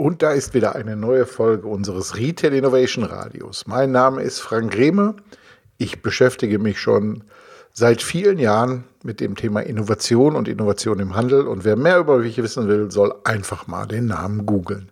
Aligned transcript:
Und 0.00 0.22
da 0.22 0.30
ist 0.30 0.54
wieder 0.54 0.76
eine 0.76 0.96
neue 0.96 1.26
Folge 1.26 1.68
unseres 1.68 2.16
Retail 2.16 2.54
Innovation 2.54 3.04
Radios. 3.04 3.66
Mein 3.66 3.92
Name 3.92 4.22
ist 4.22 4.40
Frank 4.40 4.74
Rehme. 4.74 5.16
Ich 5.76 6.00
beschäftige 6.00 6.58
mich 6.58 6.80
schon 6.80 7.24
seit 7.74 8.00
vielen 8.00 8.38
Jahren 8.38 8.84
mit 9.04 9.20
dem 9.20 9.36
Thema 9.36 9.60
Innovation 9.60 10.36
und 10.36 10.48
Innovation 10.48 11.00
im 11.00 11.16
Handel. 11.16 11.46
Und 11.46 11.66
wer 11.66 11.76
mehr 11.76 11.98
über 11.98 12.16
mich 12.16 12.42
wissen 12.42 12.66
will, 12.66 12.90
soll 12.90 13.14
einfach 13.24 13.66
mal 13.66 13.84
den 13.84 14.06
Namen 14.06 14.46
googeln. 14.46 14.88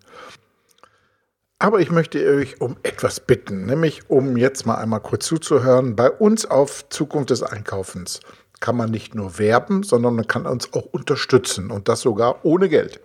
Aber 1.59 1.80
ich 1.80 1.90
möchte 1.90 2.18
euch 2.29 2.61
um 2.61 2.77
etwas 2.82 3.18
bitten, 3.18 3.64
nämlich 3.64 4.11
um 4.11 4.36
jetzt 4.36 4.66
mal 4.66 4.75
einmal 4.75 5.00
kurz 5.00 5.25
zuzuhören. 5.25 5.96
Bei 5.96 6.11
uns 6.11 6.45
auf 6.45 6.86
Zukunft 6.90 7.30
des 7.30 7.43
Einkaufens 7.43 8.20
kann 8.61 8.77
man 8.77 8.90
nicht 8.90 9.14
nur 9.14 9.38
werben, 9.38 9.84
sondern 9.84 10.16
man 10.16 10.27
kann 10.27 10.45
uns 10.45 10.70
auch 10.75 10.84
unterstützen 10.84 11.70
und 11.70 11.88
das 11.88 12.02
sogar 12.02 12.45
ohne 12.45 12.68
Geld. 12.68 13.00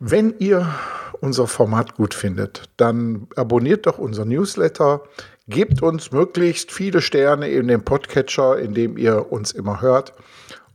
Wenn 0.00 0.34
ihr 0.38 0.68
unser 1.20 1.48
Format 1.48 1.96
gut 1.96 2.14
findet, 2.14 2.70
dann 2.76 3.26
abonniert 3.34 3.86
doch 3.86 3.98
unser 3.98 4.24
Newsletter, 4.24 5.02
gebt 5.48 5.82
uns 5.82 6.12
möglichst 6.12 6.70
viele 6.70 7.02
Sterne 7.02 7.48
in 7.48 7.66
dem 7.66 7.82
Podcatcher, 7.82 8.58
in 8.58 8.74
dem 8.74 8.96
ihr 8.96 9.32
uns 9.32 9.50
immer 9.50 9.80
hört. 9.80 10.12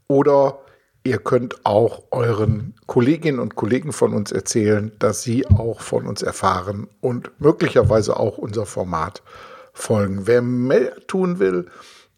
Oder 0.08 0.60
ihr 1.06 1.20
könnt 1.20 1.66
auch 1.66 2.04
euren 2.12 2.74
Kolleginnen 2.86 3.40
und 3.40 3.56
Kollegen 3.56 3.94
von 3.94 4.14
uns 4.14 4.34
erzählen, 4.34 4.92
dass 5.00 5.22
sie 5.22 5.48
auch 5.48 5.80
von 5.80 6.06
uns 6.06 6.22
erfahren 6.22 6.90
und 7.00 7.32
möglicherweise 7.40 8.18
auch 8.18 8.38
unser 8.38 8.66
Format 8.66 9.24
folgen. 9.72 10.28
Wer 10.28 10.42
mehr 10.42 10.98
tun 11.08 11.40
will, 11.40 11.68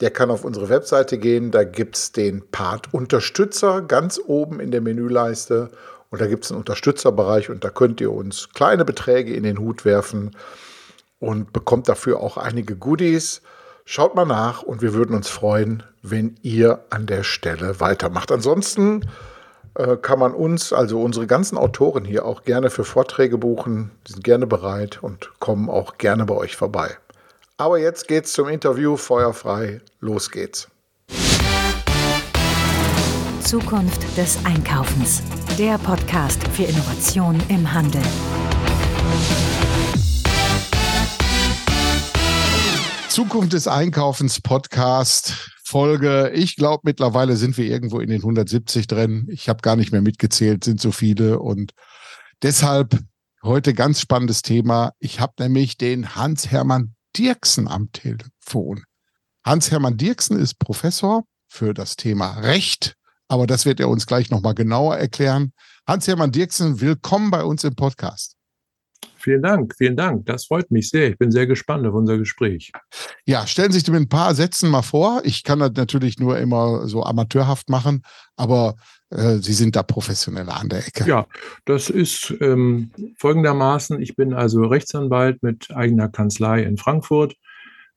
der 0.01 0.09
kann 0.09 0.31
auf 0.31 0.43
unsere 0.43 0.69
Webseite 0.69 1.19
gehen. 1.19 1.51
Da 1.51 1.63
gibt 1.65 1.97
es 1.97 2.11
den 2.11 2.49
Part 2.49 2.93
Unterstützer 2.95 3.81
ganz 3.81 4.19
oben 4.25 4.59
in 4.59 4.71
der 4.71 4.81
Menüleiste 4.81 5.69
und 6.15 6.21
da 6.21 6.27
gibt 6.27 6.45
es 6.45 6.51
einen 6.51 6.59
Unterstützerbereich 6.59 7.49
und 7.49 7.65
da 7.65 7.69
könnt 7.69 7.99
ihr 7.99 8.13
uns 8.13 8.47
kleine 8.53 8.85
Beträge 8.85 9.33
in 9.33 9.43
den 9.43 9.59
Hut 9.59 9.83
werfen 9.83 10.31
und 11.19 11.51
bekommt 11.51 11.89
dafür 11.89 12.21
auch 12.21 12.37
einige 12.37 12.77
Goodies. 12.77 13.41
Schaut 13.83 14.15
mal 14.15 14.23
nach 14.23 14.63
und 14.63 14.81
wir 14.81 14.93
würden 14.93 15.13
uns 15.13 15.27
freuen, 15.27 15.83
wenn 16.01 16.37
ihr 16.41 16.85
an 16.89 17.05
der 17.05 17.23
Stelle 17.23 17.81
weitermacht. 17.81 18.31
Ansonsten 18.31 19.01
äh, 19.73 19.97
kann 19.97 20.19
man 20.19 20.33
uns, 20.33 20.71
also 20.71 21.01
unsere 21.01 21.27
ganzen 21.27 21.57
Autoren 21.57 22.05
hier 22.05 22.23
auch 22.23 22.43
gerne 22.43 22.69
für 22.69 22.85
Vorträge 22.85 23.37
buchen. 23.37 23.91
Die 24.07 24.13
sind 24.13 24.23
gerne 24.23 24.47
bereit 24.47 24.99
und 25.03 25.37
kommen 25.39 25.69
auch 25.69 25.97
gerne 25.97 26.23
bei 26.23 26.35
euch 26.35 26.55
vorbei. 26.55 26.95
Aber 27.57 27.77
jetzt 27.77 28.07
geht's 28.07 28.31
zum 28.31 28.47
Interview. 28.47 28.95
Feuerfrei. 28.95 29.81
Los 29.99 30.31
geht's. 30.31 30.69
Zukunft 33.55 34.17
des 34.17 34.43
Einkaufens. 34.43 35.23
Der 35.57 35.77
Podcast 35.77 36.45
für 36.49 36.63
Innovation 36.63 37.41
im 37.47 37.71
Handel. 37.71 38.01
Zukunft 43.07 43.53
des 43.53 43.69
Einkaufens 43.69 44.41
Podcast 44.41 45.53
Folge. 45.63 46.31
Ich 46.35 46.57
glaube, 46.57 46.81
mittlerweile 46.83 47.37
sind 47.37 47.57
wir 47.57 47.63
irgendwo 47.63 48.01
in 48.01 48.09
den 48.09 48.19
170 48.19 48.87
drin. 48.87 49.25
Ich 49.29 49.47
habe 49.47 49.61
gar 49.61 49.77
nicht 49.77 49.93
mehr 49.93 50.01
mitgezählt, 50.01 50.65
sind 50.65 50.81
so 50.81 50.91
viele. 50.91 51.39
Und 51.39 51.71
deshalb 52.41 52.99
heute 53.41 53.73
ganz 53.73 54.01
spannendes 54.01 54.41
Thema. 54.41 54.91
Ich 54.99 55.21
habe 55.21 55.31
nämlich 55.39 55.77
den 55.77 56.13
Hans-Hermann 56.13 56.93
Dirksen 57.15 57.69
am 57.69 57.89
Telefon. 57.93 58.83
Hans-Hermann 59.45 59.95
Dirksen 59.95 60.37
ist 60.37 60.59
Professor 60.59 61.23
für 61.47 61.73
das 61.73 61.95
Thema 61.95 62.39
Recht 62.41 62.97
aber 63.35 63.47
das 63.47 63.65
wird 63.65 63.81
er 63.81 63.89
uns 63.89 64.07
gleich 64.07 64.31
nochmal 64.31 64.55
genauer 64.55 64.95
erklären. 64.95 65.51
Hans-Hermann 65.85 66.31
Dirksen, 66.31 66.79
willkommen 66.79 67.31
bei 67.31 67.43
uns 67.43 67.65
im 67.65 67.75
Podcast. 67.75 68.37
Vielen 69.17 69.41
Dank, 69.41 69.75
vielen 69.77 69.97
Dank. 69.97 70.25
Das 70.25 70.45
freut 70.45 70.71
mich 70.71 70.89
sehr. 70.89 71.09
Ich 71.09 71.17
bin 71.17 71.31
sehr 71.31 71.45
gespannt 71.45 71.85
auf 71.85 71.93
unser 71.93 72.17
Gespräch. 72.17 72.71
Ja, 73.25 73.45
stellen 73.45 73.73
Sie 73.73 73.79
sich 73.79 73.89
mit 73.89 73.99
ein 73.99 74.07
paar 74.07 74.33
Sätzen 74.35 74.69
mal 74.69 74.83
vor. 74.83 75.19
Ich 75.25 75.43
kann 75.43 75.59
das 75.59 75.73
natürlich 75.75 76.17
nur 76.17 76.39
immer 76.39 76.87
so 76.87 77.03
amateurhaft 77.03 77.69
machen, 77.69 78.03
aber 78.37 78.75
äh, 79.09 79.39
Sie 79.39 79.51
sind 79.51 79.75
da 79.75 79.83
professioneller 79.83 80.57
an 80.57 80.69
der 80.69 80.87
Ecke. 80.87 81.05
Ja, 81.05 81.27
das 81.65 81.89
ist 81.89 82.33
ähm, 82.39 82.91
folgendermaßen. 83.17 84.01
Ich 84.01 84.15
bin 84.15 84.33
also 84.33 84.63
Rechtsanwalt 84.63 85.43
mit 85.43 85.71
eigener 85.71 86.07
Kanzlei 86.07 86.63
in 86.63 86.77
Frankfurt. 86.77 87.35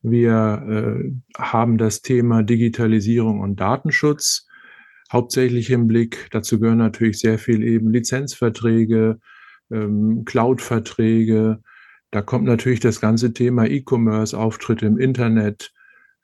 Wir 0.02 0.64
äh, 0.68 1.12
haben 1.40 1.78
das 1.78 2.02
Thema 2.02 2.42
Digitalisierung 2.42 3.38
und 3.38 3.60
Datenschutz 3.60 4.47
hauptsächlich 5.12 5.70
im 5.70 5.86
Blick. 5.86 6.28
Dazu 6.30 6.60
gehören 6.60 6.78
natürlich 6.78 7.18
sehr 7.18 7.38
viel 7.38 7.62
eben 7.62 7.90
Lizenzverträge, 7.90 9.18
ähm, 9.70 10.24
Cloud-Verträge. 10.24 11.60
Da 12.10 12.22
kommt 12.22 12.44
natürlich 12.44 12.80
das 12.80 13.00
ganze 13.00 13.32
Thema 13.32 13.66
E-Commerce, 13.66 14.36
Auftritte 14.36 14.86
im 14.86 14.98
Internet, 14.98 15.72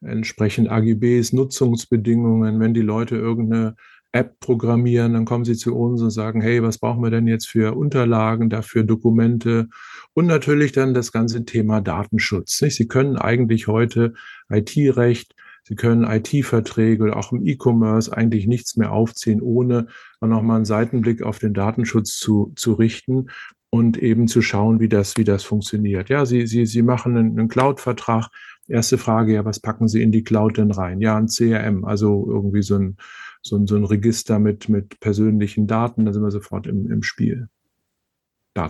entsprechend 0.00 0.70
AGBs, 0.70 1.32
Nutzungsbedingungen. 1.32 2.60
Wenn 2.60 2.74
die 2.74 2.82
Leute 2.82 3.16
irgendeine 3.16 3.76
App 4.12 4.38
programmieren, 4.38 5.14
dann 5.14 5.24
kommen 5.24 5.44
sie 5.44 5.56
zu 5.56 5.74
uns 5.74 6.00
und 6.00 6.10
sagen, 6.10 6.40
hey, 6.40 6.62
was 6.62 6.78
brauchen 6.78 7.02
wir 7.02 7.10
denn 7.10 7.26
jetzt 7.26 7.48
für 7.48 7.76
Unterlagen, 7.76 8.48
dafür 8.48 8.84
Dokumente 8.84 9.68
und 10.14 10.26
natürlich 10.26 10.70
dann 10.70 10.94
das 10.94 11.10
ganze 11.10 11.44
Thema 11.44 11.80
Datenschutz. 11.80 12.58
Sie 12.58 12.86
können 12.86 13.16
eigentlich 13.16 13.66
heute 13.66 14.14
IT-Recht 14.48 15.34
Sie 15.66 15.76
können 15.76 16.04
IT-Verträge 16.04 17.02
oder 17.02 17.16
auch 17.16 17.32
im 17.32 17.44
E-Commerce 17.44 18.14
eigentlich 18.14 18.46
nichts 18.46 18.76
mehr 18.76 18.92
aufziehen, 18.92 19.40
ohne 19.40 19.86
nochmal 20.20 20.56
einen 20.56 20.64
Seitenblick 20.64 21.22
auf 21.22 21.38
den 21.38 21.54
Datenschutz 21.54 22.18
zu, 22.18 22.52
zu 22.54 22.74
richten 22.74 23.30
und 23.70 23.98
eben 23.98 24.28
zu 24.28 24.42
schauen, 24.42 24.78
wie 24.78 24.88
das, 24.88 25.16
wie 25.16 25.24
das 25.24 25.42
funktioniert. 25.42 26.08
Ja, 26.08 26.26
Sie, 26.26 26.46
Sie, 26.46 26.66
Sie 26.66 26.82
machen 26.82 27.16
einen, 27.16 27.38
einen 27.38 27.48
Cloud-Vertrag. 27.48 28.28
Erste 28.68 28.98
Frage, 28.98 29.34
ja, 29.34 29.44
was 29.44 29.58
packen 29.58 29.88
Sie 29.88 30.02
in 30.02 30.12
die 30.12 30.22
Cloud 30.22 30.58
denn 30.58 30.70
rein? 30.70 31.00
Ja, 31.00 31.16
ein 31.16 31.26
CRM, 31.26 31.84
also 31.84 32.26
irgendwie 32.28 32.62
so 32.62 32.76
ein, 32.76 32.96
so 33.42 33.56
ein, 33.56 33.66
so 33.66 33.76
ein 33.76 33.84
Register 33.84 34.38
mit, 34.38 34.68
mit 34.68 35.00
persönlichen 35.00 35.66
Daten, 35.66 36.06
da 36.06 36.12
sind 36.12 36.22
wir 36.22 36.30
sofort 36.30 36.66
im, 36.66 36.90
im 36.90 37.02
Spiel. 37.02 37.48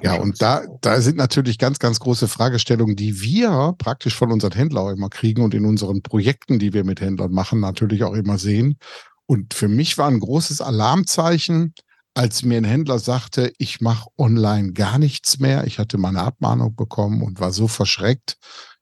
Ja, 0.03 0.15
und 0.15 0.41
da, 0.41 0.63
da 0.81 1.01
sind 1.01 1.17
natürlich 1.17 1.59
ganz, 1.59 1.79
ganz 1.79 2.01
große 2.01 2.27
Fragestellungen, 2.27 2.97
die 2.97 3.21
wir 3.21 3.75
praktisch 3.77 4.15
von 4.15 4.33
unseren 4.33 4.53
Händlern 4.53 4.97
immer 4.97 5.11
kriegen 5.11 5.43
und 5.43 5.53
in 5.53 5.67
unseren 5.67 6.01
Projekten, 6.01 6.59
die 6.59 6.73
wir 6.73 6.85
mit 6.85 7.03
Händlern 7.03 7.33
machen, 7.33 7.61
natürlich 7.61 8.03
auch 8.03 8.15
immer 8.15 8.39
sehen. 8.39 8.79
Und 9.27 9.53
für 9.53 9.69
mich 9.69 9.99
war 9.99 10.09
ein 10.09 10.21
großes 10.21 10.63
Alarmzeichen, 10.63 11.75
als 12.15 12.45
mir 12.45 12.59
ein 12.59 12.65
Händler 12.65 12.99
sagte, 12.99 13.53
ich 13.59 13.81
mache 13.81 14.09
online 14.17 14.73
gar 14.73 14.99
nichts 14.99 15.39
mehr. 15.39 15.67
Ich 15.67 15.79
hatte 15.79 15.99
meine 15.99 16.23
Abmahnung 16.23 16.77
bekommen 16.77 17.23
und 17.23 17.41
war 17.41 17.53
so 17.53 17.69
verschreckt. 17.69 18.37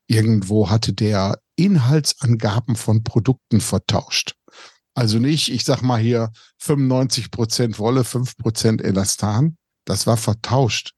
Irgendwo 0.07 0.71
hatte 0.71 0.93
der 0.93 1.39
Inhaltsangaben 1.57 2.77
von 2.77 3.03
Produkten 3.03 3.61
vertauscht. 3.61 4.35
Also 4.95 5.19
nicht, 5.19 5.51
ich 5.51 5.65
sag 5.65 5.81
mal 5.83 6.01
hier 6.01 6.31
95 6.59 7.31
Prozent 7.31 7.79
Wolle, 7.79 8.05
5 8.05 8.37
Prozent 8.37 8.83
Elastan, 8.83 9.57
das 9.85 10.07
war 10.07 10.17
vertauscht. 10.17 10.93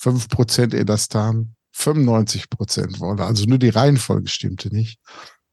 5% 0.00 0.74
Elastan, 0.74 1.54
95% 1.74 3.00
Wolle. 3.00 3.24
Also 3.24 3.44
nur 3.46 3.58
die 3.58 3.68
Reihenfolge 3.68 4.28
stimmte 4.28 4.68
nicht. 4.74 5.00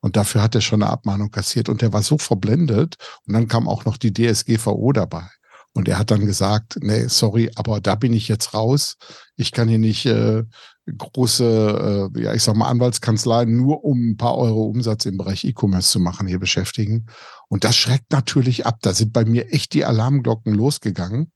Und 0.01 0.17
dafür 0.17 0.43
hat 0.43 0.53
er 0.53 0.61
schon 0.61 0.83
eine 0.83 0.91
Abmahnung 0.91 1.31
kassiert. 1.31 1.67
Und 1.67 1.81
der 1.81 1.93
war 1.93 2.03
so 2.03 2.17
verblendet. 2.17 2.95
Und 3.25 3.33
dann 3.33 3.47
kam 3.47 3.67
auch 3.67 3.85
noch 3.85 3.97
die 3.97 4.13
DSGVO 4.13 4.91
dabei. 4.91 5.27
Und 5.73 5.89
er 5.89 5.99
hat 5.99 6.09
dann 6.09 6.25
gesagt, 6.25 6.77
nee, 6.81 7.07
sorry, 7.07 7.51
aber 7.55 7.81
da 7.81 7.95
bin 7.95 8.13
ich 8.13 8.29
jetzt 8.29 8.53
raus. 8.53 8.95
Ich 9.35 9.51
kann 9.51 9.67
hier 9.67 9.79
nicht 9.79 10.05
äh, 10.05 10.43
große, 10.97 12.11
äh, 12.15 12.21
ja, 12.21 12.33
ich 12.33 12.43
sag 12.43 12.55
mal, 12.55 12.69
Anwaltskanzleien 12.69 13.55
nur 13.55 13.83
um 13.83 14.11
ein 14.11 14.17
paar 14.17 14.37
Euro 14.37 14.63
Umsatz 14.63 15.05
im 15.05 15.17
Bereich 15.17 15.43
E-Commerce 15.43 15.89
zu 15.89 15.99
machen, 15.99 16.27
hier 16.27 16.39
beschäftigen. 16.39 17.07
Und 17.49 17.65
das 17.65 17.75
schreckt 17.75 18.11
natürlich 18.11 18.65
ab. 18.65 18.77
Da 18.81 18.93
sind 18.93 19.11
bei 19.11 19.25
mir 19.25 19.51
echt 19.51 19.73
die 19.73 19.83
Alarmglocken 19.83 20.53
losgegangen. 20.53 21.33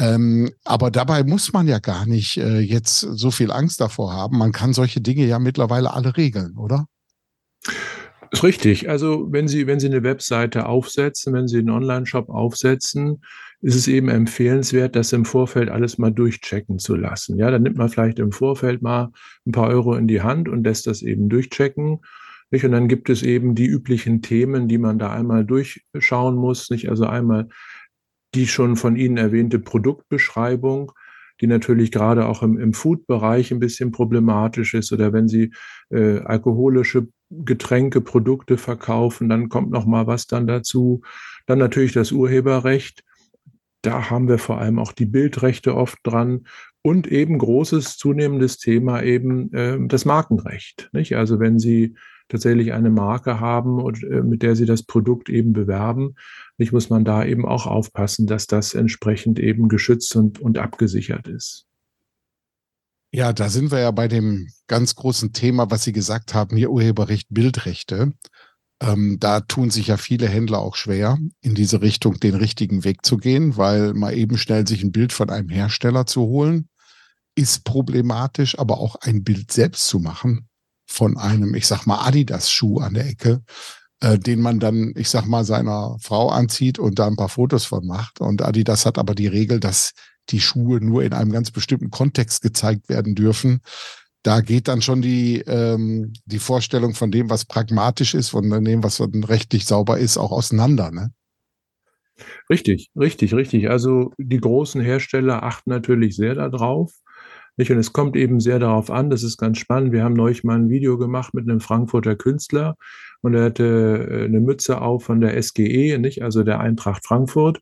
Ähm, 0.00 0.50
aber 0.64 0.90
dabei 0.90 1.24
muss 1.24 1.52
man 1.52 1.66
ja 1.66 1.80
gar 1.80 2.06
nicht 2.06 2.36
äh, 2.36 2.60
jetzt 2.60 3.00
so 3.00 3.30
viel 3.30 3.50
Angst 3.50 3.80
davor 3.80 4.12
haben. 4.12 4.38
Man 4.38 4.52
kann 4.52 4.72
solche 4.72 5.00
Dinge 5.00 5.26
ja 5.26 5.38
mittlerweile 5.38 5.92
alle 5.92 6.16
regeln, 6.16 6.56
oder? 6.56 6.86
Ist 8.30 8.44
richtig. 8.44 8.88
Also 8.88 9.26
wenn 9.30 9.48
Sie, 9.48 9.66
wenn 9.66 9.80
Sie 9.80 9.86
eine 9.86 10.02
Webseite 10.02 10.66
aufsetzen, 10.66 11.32
wenn 11.32 11.48
Sie 11.48 11.58
einen 11.58 11.70
Online-Shop 11.70 12.28
aufsetzen, 12.28 13.22
ist 13.60 13.74
es 13.74 13.88
eben 13.88 14.08
empfehlenswert, 14.08 14.94
das 14.94 15.12
im 15.12 15.24
Vorfeld 15.24 15.70
alles 15.70 15.98
mal 15.98 16.12
durchchecken 16.12 16.78
zu 16.78 16.94
lassen. 16.94 17.38
Ja, 17.38 17.50
dann 17.50 17.62
nimmt 17.62 17.76
man 17.76 17.88
vielleicht 17.88 18.18
im 18.18 18.30
Vorfeld 18.30 18.82
mal 18.82 19.10
ein 19.46 19.52
paar 19.52 19.68
Euro 19.68 19.94
in 19.94 20.06
die 20.06 20.22
Hand 20.22 20.48
und 20.48 20.64
lässt 20.64 20.86
das 20.86 21.02
eben 21.02 21.28
durchchecken. 21.28 22.00
Nicht? 22.50 22.64
Und 22.64 22.72
dann 22.72 22.88
gibt 22.88 23.10
es 23.10 23.22
eben 23.22 23.54
die 23.54 23.66
üblichen 23.66 24.22
Themen, 24.22 24.68
die 24.68 24.78
man 24.78 24.98
da 24.98 25.10
einmal 25.10 25.44
durchschauen 25.44 26.36
muss. 26.36 26.70
Nicht? 26.70 26.88
Also 26.88 27.06
einmal 27.06 27.48
die 28.34 28.46
schon 28.46 28.76
von 28.76 28.96
Ihnen 28.96 29.16
erwähnte 29.16 29.58
Produktbeschreibung, 29.58 30.92
die 31.40 31.46
natürlich 31.46 31.92
gerade 31.92 32.26
auch 32.26 32.42
im, 32.42 32.58
im 32.58 32.72
Food-Bereich 32.72 33.52
ein 33.52 33.60
bisschen 33.60 33.92
problematisch 33.92 34.74
ist 34.74 34.92
oder 34.92 35.12
wenn 35.12 35.28
Sie 35.28 35.52
äh, 35.90 36.18
alkoholische 36.18 37.08
Getränke, 37.30 38.00
Produkte 38.00 38.56
verkaufen, 38.56 39.28
dann 39.28 39.48
kommt 39.48 39.70
noch 39.70 39.86
mal 39.86 40.06
was 40.06 40.26
dann 40.26 40.46
dazu. 40.46 41.02
Dann 41.46 41.58
natürlich 41.58 41.92
das 41.92 42.12
Urheberrecht. 42.12 43.04
da 43.82 44.10
haben 44.10 44.28
wir 44.28 44.38
vor 44.38 44.58
allem 44.58 44.78
auch 44.78 44.92
die 44.92 45.06
Bildrechte 45.06 45.76
oft 45.76 45.98
dran 46.02 46.46
und 46.82 47.06
eben 47.06 47.38
großes 47.38 47.96
zunehmendes 47.96 48.58
Thema 48.58 49.02
eben 49.02 49.52
äh, 49.52 49.78
das 49.86 50.04
Markenrecht. 50.04 50.90
Nicht? 50.92 51.16
Also 51.16 51.38
wenn 51.38 51.58
Sie 51.58 51.94
tatsächlich 52.28 52.72
eine 52.72 52.90
Marke 52.90 53.40
haben 53.40 53.80
und 53.80 54.02
äh, 54.04 54.22
mit 54.22 54.42
der 54.42 54.56
Sie 54.56 54.66
das 54.66 54.82
Produkt 54.82 55.28
eben 55.28 55.52
bewerben, 55.52 56.14
nicht 56.58 56.72
muss 56.72 56.90
man 56.90 57.04
da 57.04 57.24
eben 57.24 57.46
auch 57.46 57.66
aufpassen, 57.66 58.26
dass 58.26 58.46
das 58.46 58.74
entsprechend 58.74 59.38
eben 59.38 59.68
geschützt 59.68 60.14
und, 60.16 60.38
und 60.38 60.58
abgesichert 60.58 61.28
ist. 61.28 61.64
Ja, 63.10 63.32
da 63.32 63.48
sind 63.48 63.70
wir 63.70 63.80
ja 63.80 63.90
bei 63.90 64.06
dem 64.06 64.48
ganz 64.66 64.94
großen 64.94 65.32
Thema, 65.32 65.70
was 65.70 65.84
Sie 65.84 65.92
gesagt 65.92 66.34
haben, 66.34 66.56
hier 66.56 66.70
Urheberrecht, 66.70 67.28
Bildrechte. 67.30 68.12
Ähm, 68.80 69.16
da 69.18 69.40
tun 69.40 69.70
sich 69.70 69.88
ja 69.88 69.96
viele 69.96 70.28
Händler 70.28 70.58
auch 70.58 70.76
schwer, 70.76 71.18
in 71.40 71.54
diese 71.54 71.80
Richtung 71.80 72.20
den 72.20 72.34
richtigen 72.34 72.84
Weg 72.84 73.04
zu 73.04 73.16
gehen, 73.16 73.56
weil 73.56 73.94
mal 73.94 74.14
eben 74.14 74.36
schnell 74.36 74.68
sich 74.68 74.82
ein 74.82 74.92
Bild 74.92 75.12
von 75.12 75.30
einem 75.30 75.48
Hersteller 75.48 76.06
zu 76.06 76.22
holen, 76.22 76.68
ist 77.34 77.64
problematisch, 77.64 78.58
aber 78.58 78.78
auch 78.78 78.96
ein 78.96 79.24
Bild 79.24 79.50
selbst 79.52 79.88
zu 79.88 79.98
machen 80.00 80.47
von 80.88 81.16
einem, 81.16 81.54
ich 81.54 81.66
sag 81.66 81.86
mal, 81.86 82.06
Adidas-Schuh 82.06 82.78
an 82.78 82.94
der 82.94 83.06
Ecke, 83.06 83.42
äh, 84.00 84.18
den 84.18 84.40
man 84.40 84.58
dann, 84.58 84.92
ich 84.96 85.10
sag 85.10 85.26
mal, 85.26 85.44
seiner 85.44 85.96
Frau 86.00 86.30
anzieht 86.30 86.78
und 86.78 86.98
da 86.98 87.06
ein 87.06 87.16
paar 87.16 87.28
Fotos 87.28 87.64
von 87.64 87.86
macht. 87.86 88.20
Und 88.20 88.42
Adidas 88.42 88.86
hat 88.86 88.98
aber 88.98 89.14
die 89.14 89.26
Regel, 89.26 89.60
dass 89.60 89.92
die 90.30 90.40
Schuhe 90.40 90.80
nur 90.80 91.04
in 91.04 91.12
einem 91.12 91.32
ganz 91.32 91.50
bestimmten 91.50 91.90
Kontext 91.90 92.42
gezeigt 92.42 92.88
werden 92.88 93.14
dürfen. 93.14 93.60
Da 94.22 94.40
geht 94.40 94.68
dann 94.68 94.82
schon 94.82 95.00
die, 95.00 95.40
ähm, 95.40 96.12
die 96.24 96.38
Vorstellung 96.38 96.94
von 96.94 97.10
dem, 97.10 97.30
was 97.30 97.44
pragmatisch 97.44 98.14
ist, 98.14 98.30
von 98.30 98.64
dem, 98.64 98.82
was 98.82 99.00
rechtlich 99.00 99.64
sauber 99.64 99.98
ist, 99.98 100.18
auch 100.18 100.32
auseinander. 100.32 100.90
Ne? 100.90 101.12
Richtig, 102.50 102.90
richtig, 102.96 103.34
richtig. 103.34 103.70
Also 103.70 104.12
die 104.18 104.40
großen 104.40 104.80
Hersteller 104.80 105.42
achten 105.42 105.70
natürlich 105.70 106.16
sehr 106.16 106.34
darauf. 106.34 106.92
Nicht? 107.58 107.72
Und 107.72 107.78
es 107.78 107.92
kommt 107.92 108.16
eben 108.16 108.40
sehr 108.40 108.60
darauf 108.60 108.90
an, 108.90 109.10
das 109.10 109.22
ist 109.22 109.36
ganz 109.36 109.58
spannend. 109.58 109.92
Wir 109.92 110.04
haben 110.04 110.14
neulich 110.14 110.44
mal 110.44 110.56
ein 110.56 110.70
Video 110.70 110.96
gemacht 110.96 111.34
mit 111.34 111.48
einem 111.48 111.60
Frankfurter 111.60 112.16
Künstler 112.16 112.76
und 113.20 113.34
er 113.34 113.44
hatte 113.46 114.08
äh, 114.10 114.24
eine 114.24 114.40
Mütze 114.40 114.80
auf 114.80 115.04
von 115.04 115.20
der 115.20 115.40
SGE, 115.42 115.98
nicht? 115.98 116.22
also 116.22 116.44
der 116.44 116.60
Eintracht 116.60 117.04
Frankfurt. 117.04 117.60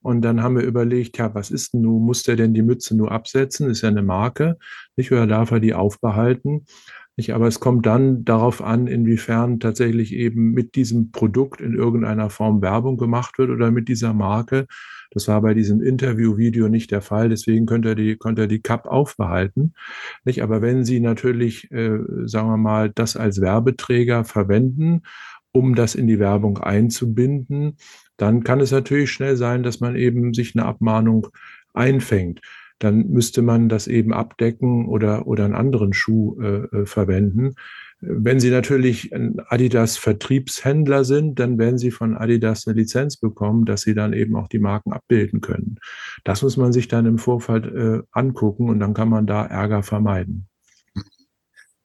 Und 0.00 0.22
dann 0.22 0.42
haben 0.42 0.56
wir 0.56 0.64
überlegt, 0.64 1.18
ja, 1.18 1.34
was 1.34 1.50
ist 1.50 1.72
denn 1.72 1.82
nun, 1.82 2.04
muss 2.04 2.22
der 2.24 2.36
denn 2.36 2.52
die 2.52 2.62
Mütze 2.62 2.96
nur 2.96 3.12
absetzen? 3.12 3.70
Ist 3.70 3.82
ja 3.82 3.88
eine 3.88 4.02
Marke, 4.02 4.58
nicht? 4.96 5.12
Oder 5.12 5.26
darf 5.26 5.50
er 5.50 5.60
die 5.60 5.74
aufbehalten? 5.74 6.66
Nicht? 7.16 7.32
Aber 7.32 7.46
es 7.46 7.60
kommt 7.60 7.86
dann 7.86 8.24
darauf 8.24 8.62
an, 8.62 8.86
inwiefern 8.86 9.60
tatsächlich 9.60 10.12
eben 10.12 10.52
mit 10.52 10.74
diesem 10.74 11.10
Produkt 11.10 11.60
in 11.60 11.74
irgendeiner 11.74 12.28
Form 12.28 12.60
Werbung 12.60 12.96
gemacht 12.96 13.38
wird 13.38 13.50
oder 13.50 13.70
mit 13.70 13.88
dieser 13.88 14.12
Marke. 14.12 14.66
Das 15.14 15.28
war 15.28 15.40
bei 15.40 15.54
diesem 15.54 15.80
Interview-Video 15.80 16.68
nicht 16.68 16.90
der 16.90 17.00
Fall. 17.00 17.28
Deswegen 17.28 17.66
könnt 17.66 17.86
ihr 17.86 17.94
die, 17.94 18.16
könnt 18.16 18.38
ihr 18.38 18.48
die 18.48 18.60
Cup 18.60 18.86
aufbehalten. 18.86 19.74
Nicht? 20.24 20.42
Aber 20.42 20.60
wenn 20.60 20.84
Sie 20.84 21.00
natürlich, 21.00 21.70
äh, 21.70 21.98
sagen 22.24 22.48
wir 22.48 22.56
mal, 22.56 22.90
das 22.90 23.16
als 23.16 23.40
Werbeträger 23.40 24.24
verwenden, 24.24 25.02
um 25.52 25.74
das 25.76 25.94
in 25.94 26.08
die 26.08 26.18
Werbung 26.18 26.58
einzubinden, 26.58 27.76
dann 28.16 28.42
kann 28.42 28.60
es 28.60 28.72
natürlich 28.72 29.10
schnell 29.10 29.36
sein, 29.36 29.62
dass 29.62 29.80
man 29.80 29.96
eben 29.96 30.34
sich 30.34 30.54
eine 30.56 30.66
Abmahnung 30.66 31.28
einfängt. 31.72 32.40
Dann 32.80 33.08
müsste 33.08 33.40
man 33.42 33.68
das 33.68 33.86
eben 33.86 34.12
abdecken 34.12 34.86
oder, 34.86 35.26
oder 35.26 35.44
einen 35.44 35.54
anderen 35.54 35.92
Schuh 35.92 36.40
äh, 36.40 36.80
äh 36.80 36.86
verwenden. 36.86 37.54
Wenn 38.06 38.40
Sie 38.40 38.50
natürlich 38.50 39.14
ein 39.14 39.40
Adidas-Vertriebshändler 39.46 41.04
sind, 41.04 41.38
dann 41.38 41.58
werden 41.58 41.78
Sie 41.78 41.90
von 41.90 42.16
Adidas 42.16 42.66
eine 42.66 42.76
Lizenz 42.76 43.16
bekommen, 43.16 43.64
dass 43.64 43.82
Sie 43.82 43.94
dann 43.94 44.12
eben 44.12 44.36
auch 44.36 44.48
die 44.48 44.58
Marken 44.58 44.92
abbilden 44.92 45.40
können. 45.40 45.78
Das 46.24 46.42
muss 46.42 46.56
man 46.56 46.72
sich 46.72 46.88
dann 46.88 47.06
im 47.06 47.18
Vorfeld 47.18 47.66
äh, 47.66 48.02
angucken 48.12 48.68
und 48.68 48.80
dann 48.80 48.94
kann 48.94 49.08
man 49.08 49.26
da 49.26 49.44
Ärger 49.44 49.82
vermeiden. 49.82 50.48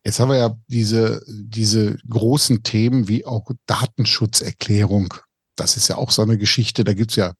Jetzt 0.03 0.19
haben 0.19 0.29
wir 0.29 0.37
ja 0.37 0.55
diese, 0.67 1.21
diese 1.27 1.97
großen 2.09 2.63
Themen 2.63 3.07
wie 3.07 3.25
auch 3.25 3.51
Datenschutzerklärung 3.65 5.13
das 5.59 5.77
ist 5.77 5.87
ja 5.87 5.97
auch 5.97 6.11
so 6.11 6.21
eine 6.21 6.37
Geschichte. 6.37 6.83
Da 6.83 6.93
gibt's 6.93 7.15
ja, 7.15 7.33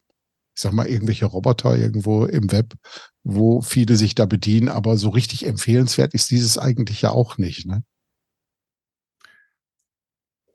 ich 0.56 0.62
sag 0.62 0.74
mal, 0.74 0.88
irgendwelche 0.88 1.26
Roboter 1.26 1.78
irgendwo 1.78 2.26
im 2.26 2.52
Web, 2.52 2.74
wo 3.24 3.62
viele 3.62 3.96
sich 3.96 4.16
da 4.16 4.26
bedienen, 4.26 4.70
aber 4.70 4.98
so 4.98 5.10
richtig 5.10 5.46
empfehlenswert 5.46 6.14
ist 6.14 6.32
dieses 6.32 6.58
eigentlich 6.58 7.02
ja 7.02 7.12
auch 7.12 7.38
nicht. 7.38 7.66
Ne? 7.66 7.84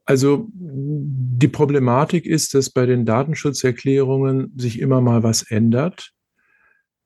Also 0.05 0.49
die 0.53 1.49
Problematik 1.49 2.27
ist, 2.27 2.55
dass 2.55 2.71
bei 2.71 2.85
den 2.87 3.07
Datenschutzerklärungen 3.07 4.53
sich 4.57 4.79
immer 4.81 5.01
mal 5.01 5.23
was 5.23 5.43
ändert 5.43 6.13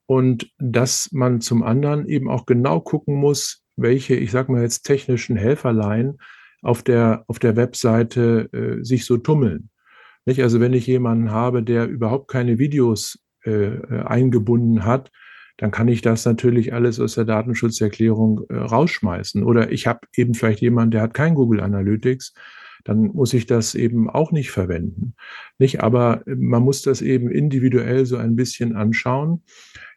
und 0.07 0.51
dass 0.59 1.11
man 1.13 1.41
zum 1.41 1.63
anderen 1.63 2.07
eben 2.07 2.29
auch 2.29 2.45
genau 2.47 2.81
gucken 2.81 3.15
muss, 3.15 3.63
welche, 3.77 4.15
ich 4.15 4.31
sag 4.31 4.49
mal 4.49 4.63
jetzt 4.63 4.83
technischen 4.83 5.37
Helferlein 5.37 6.17
auf 6.63 6.83
der, 6.83 7.25
auf 7.29 7.39
der 7.39 7.57
Webseite 7.57 8.49
äh, 8.53 8.85
sich 8.85 9.05
so 9.05 9.17
tummeln. 9.17 9.71
Nicht? 10.25 10.43
Also 10.43 10.61
wenn 10.61 10.73
ich 10.73 10.87
jemanden 10.87 11.31
habe, 11.31 11.63
der 11.63 11.87
überhaupt 11.87 12.29
keine 12.29 12.59
Videos 12.59 13.19
äh, 13.45 13.51
äh, 13.51 14.03
eingebunden 14.03 14.85
hat, 14.85 15.11
dann 15.57 15.71
kann 15.71 15.89
ich 15.89 16.03
das 16.03 16.25
natürlich 16.25 16.73
alles 16.73 17.01
aus 17.01 17.15
der 17.15 17.25
Datenschutzerklärung 17.25 18.43
äh, 18.49 18.57
rausschmeißen. 18.57 19.43
Oder 19.43 19.71
ich 19.71 19.87
habe 19.87 20.01
eben 20.17 20.35
vielleicht 20.35 20.61
jemanden, 20.61 20.93
der 20.93 21.03
hat 21.03 21.15
kein 21.15 21.35
Google 21.35 21.61
Analytics, 21.61 22.33
dann 22.85 23.09
muss 23.15 23.35
ich 23.35 23.47
das 23.47 23.75
eben 23.75 24.09
auch 24.09 24.33
nicht 24.33 24.51
verwenden. 24.51 25.15
Nicht, 25.59 25.83
aber 25.83 26.23
man 26.27 26.63
muss 26.63 26.83
das 26.83 27.03
eben 27.03 27.31
individuell 27.31 28.07
so 28.07 28.17
ein 28.17 28.37
bisschen 28.37 28.77
anschauen. 28.77 29.43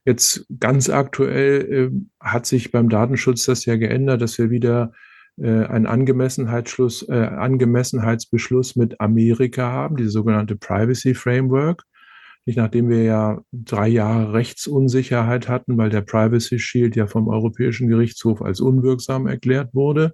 Jetzt 0.06 0.48
ganz 0.60 0.90
aktuell 0.90 1.72
äh, 1.72 1.92
hat 2.20 2.46
sich 2.46 2.72
beim 2.72 2.90
Datenschutz 2.90 3.46
das 3.46 3.66
ja 3.66 3.76
geändert, 3.76 4.22
dass 4.22 4.38
wir 4.38 4.50
wieder 4.50 4.94
äh, 5.38 5.66
einen 5.66 5.86
Angemessenheitsschluss, 5.86 7.08
äh, 7.08 7.14
Angemessenheitsbeschluss 7.14 8.76
mit 8.76 9.00
Amerika 9.00 9.72
haben, 9.72 9.98
diese 9.98 10.10
sogenannte 10.10 10.56
Privacy 10.56 11.14
Framework. 11.14 11.84
Nicht 12.46 12.58
nachdem 12.58 12.90
wir 12.90 13.04
ja 13.04 13.42
drei 13.52 13.88
Jahre 13.88 14.34
Rechtsunsicherheit 14.34 15.48
hatten, 15.48 15.78
weil 15.78 15.92
der 15.92 16.02
Privacy 16.02 16.58
Shield 16.58 16.96
ja 16.96 17.06
vom 17.06 17.28
Europäischen 17.28 17.88
Gerichtshof 17.88 18.42
als 18.42 18.60
unwirksam 18.60 19.28
erklärt 19.28 19.76
wurde. 19.76 20.14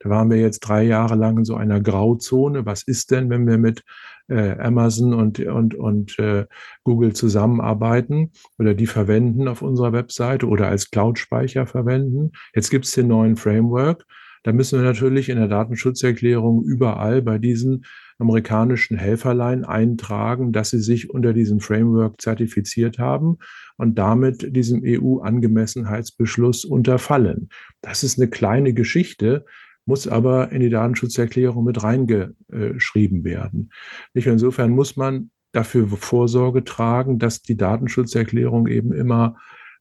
Da 0.00 0.10
waren 0.10 0.30
wir 0.30 0.38
jetzt 0.38 0.60
drei 0.60 0.82
Jahre 0.82 1.14
lang 1.14 1.38
in 1.38 1.44
so 1.44 1.54
einer 1.54 1.80
Grauzone. 1.80 2.66
Was 2.66 2.82
ist 2.82 3.10
denn, 3.10 3.30
wenn 3.30 3.46
wir 3.46 3.58
mit 3.58 3.84
äh, 4.28 4.58
Amazon 4.58 5.14
und, 5.14 5.38
und, 5.40 5.74
und 5.74 6.18
äh, 6.18 6.46
Google 6.84 7.12
zusammenarbeiten 7.12 8.32
oder 8.58 8.74
die 8.74 8.86
verwenden 8.86 9.46
auf 9.46 9.62
unserer 9.62 9.92
Webseite 9.92 10.46
oder 10.48 10.68
als 10.68 10.90
Cloud-Speicher 10.90 11.66
verwenden? 11.66 12.32
Jetzt 12.54 12.70
gibt 12.70 12.86
es 12.86 12.92
den 12.92 13.08
neuen 13.08 13.36
Framework 13.36 14.04
da 14.42 14.52
müssen 14.52 14.78
wir 14.78 14.86
natürlich 14.86 15.28
in 15.28 15.36
der 15.36 15.48
Datenschutzerklärung 15.48 16.64
überall 16.64 17.20
bei 17.20 17.38
diesen 17.38 17.84
amerikanischen 18.18 18.96
Helferlein 18.96 19.64
eintragen, 19.64 20.52
dass 20.52 20.70
sie 20.70 20.80
sich 20.80 21.10
unter 21.10 21.32
diesem 21.32 21.60
Framework 21.60 22.20
zertifiziert 22.20 22.98
haben 22.98 23.38
und 23.76 23.98
damit 23.98 24.54
diesem 24.56 24.82
EU-Angemessenheitsbeschluss 24.84 26.64
unterfallen. 26.64 27.50
Das 27.82 28.02
ist 28.02 28.18
eine 28.18 28.28
kleine 28.28 28.72
Geschichte, 28.72 29.44
muss 29.86 30.06
aber 30.06 30.52
in 30.52 30.60
die 30.60 30.70
Datenschutzerklärung 30.70 31.64
mit 31.64 31.82
reingeschrieben 31.82 33.24
werden. 33.24 33.70
Insofern 34.14 34.70
muss 34.70 34.96
man 34.96 35.30
dafür 35.52 35.88
Vorsorge 35.88 36.64
tragen, 36.64 37.18
dass 37.18 37.42
die 37.42 37.56
Datenschutzerklärung 37.56 38.66
eben 38.68 38.92
immer 38.92 39.36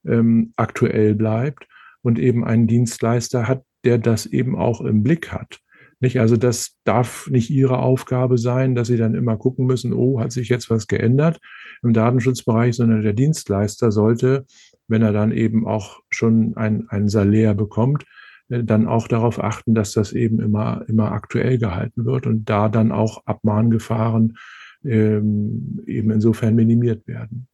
ähm, 0.06 0.54
aktuell 0.56 1.16
bleibt 1.16 1.68
und 2.02 2.18
eben 2.20 2.44
ein 2.44 2.68
Dienstleister 2.68 3.48
hat, 3.48 3.64
der 3.84 3.98
das 3.98 4.26
eben 4.26 4.58
auch 4.58 4.82
im 4.82 5.04
Blick 5.04 5.32
hat. 5.32 5.60
Nicht? 6.00 6.20
Also 6.20 6.38
das 6.38 6.78
darf 6.86 7.30
nicht 7.30 7.50
Ihre 7.50 7.80
Aufgabe 7.80 8.38
sein, 8.38 8.74
dass 8.74 8.88
Sie 8.88 8.98
dann 8.98 9.16
immer 9.16 9.38
gucken 9.38 9.66
müssen, 9.66 9.94
oh, 9.94 10.20
hat 10.20 10.32
sich 10.32 10.48
jetzt 10.48 10.70
was 10.70 10.88
geändert 10.88 11.40
im 11.84 11.94
Datenschutzbereich, 11.94 12.76
sondern 12.76 13.02
der 13.02 13.14
Dienstleister 13.14 13.92
sollte, 13.92 14.46
wenn 14.88 15.02
er 15.02 15.12
dann 15.12 15.32
eben 15.32 15.68
auch 15.68 16.00
schon 16.10 16.56
ein, 16.56 16.88
ein 16.90 17.10
Salär 17.10 17.54
bekommt, 17.54 18.06
dann 18.50 18.88
auch 18.88 19.08
darauf 19.08 19.42
achten, 19.42 19.76
dass 19.76 19.94
das 19.94 20.12
eben 20.12 20.40
immer, 20.40 20.84
immer 20.88 21.12
aktuell 21.12 21.58
gehalten 21.58 22.06
wird 22.06 22.26
und 22.26 22.50
da 22.50 22.68
dann 22.68 22.92
auch 22.92 23.26
Abmahngefahren 23.26 24.38
ähm, 24.84 25.82
eben 25.86 26.12
insofern 26.12 26.56
minimiert 26.56 27.08
werden. 27.08 27.48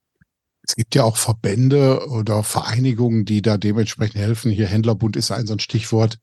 Es 0.67 0.75
gibt 0.75 0.95
ja 0.95 1.03
auch 1.03 1.17
Verbände 1.17 2.07
oder 2.09 2.43
Vereinigungen, 2.43 3.25
die 3.25 3.41
da 3.41 3.57
dementsprechend 3.57 4.15
helfen. 4.15 4.51
Hier 4.51 4.67
Händlerbund 4.67 5.15
ist 5.15 5.31
ein 5.31 5.45
so 5.45 5.53
ein 5.53 5.59
Stichwort, 5.59 6.17